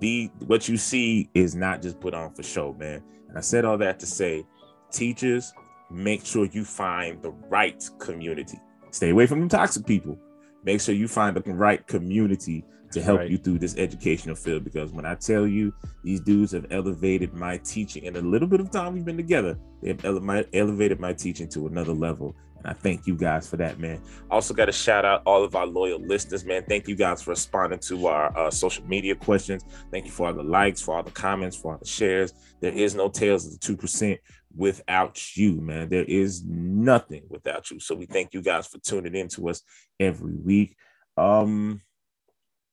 [0.00, 3.02] the what you see is not just put on for show, man.
[3.28, 4.44] And I said all that to say
[4.90, 5.52] teachers,
[5.90, 8.58] make sure you find the right community.
[8.90, 10.18] Stay away from the toxic people.
[10.64, 13.30] Make sure you find the right community to help Right.
[13.30, 14.64] you through this educational field.
[14.64, 15.72] Because when I tell you
[16.04, 19.58] these dudes have elevated my teaching in a little bit of time we've been together,
[19.82, 22.34] they've ele- my- elevated my teaching to another level.
[22.66, 24.02] I thank you guys for that, man.
[24.30, 26.64] Also, got to shout out all of our loyal listeners, man.
[26.68, 29.64] Thank you guys for responding to our uh, social media questions.
[29.92, 32.34] Thank you for all the likes, for all the comments, for all the shares.
[32.60, 34.18] There is no Tales of the 2%
[34.56, 35.88] without you, man.
[35.88, 37.78] There is nothing without you.
[37.78, 39.62] So we thank you guys for tuning in to us
[40.00, 40.76] every week.
[41.16, 41.82] Um,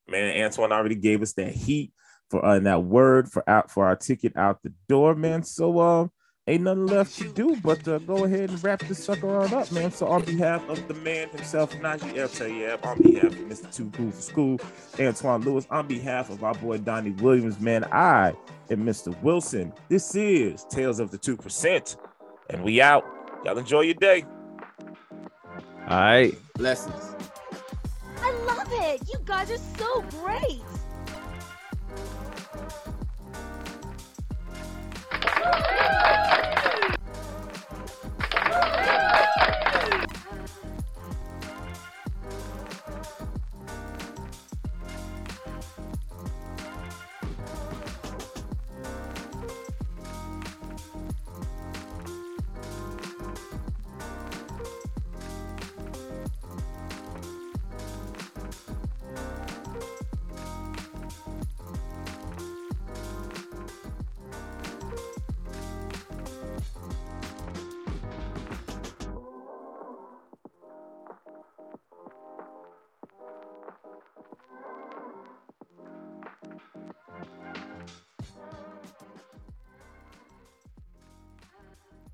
[0.07, 1.91] man, Antoine already gave us that heat
[2.29, 5.43] for uh, that word for out for our ticket out the door, man.
[5.43, 6.11] So um,
[6.47, 9.71] ain't nothing left to do but to go ahead and wrap this sucker on up,
[9.71, 9.91] man.
[9.91, 12.85] So on behalf of the man himself, Nagi F.
[12.85, 13.73] On behalf of Mr.
[13.73, 14.59] Two Cool for School,
[14.99, 18.33] Antoine Lewis, on behalf of our boy Donny Williams, man, I
[18.69, 19.19] am Mr.
[19.21, 19.71] Wilson.
[19.89, 21.97] This is Tales of the 2%,
[22.49, 23.05] and we out.
[23.45, 24.25] Y'all enjoy your day.
[25.87, 26.33] All right.
[26.55, 27.15] Blessings.
[28.21, 29.01] I love it.
[29.09, 30.61] You guys are so great.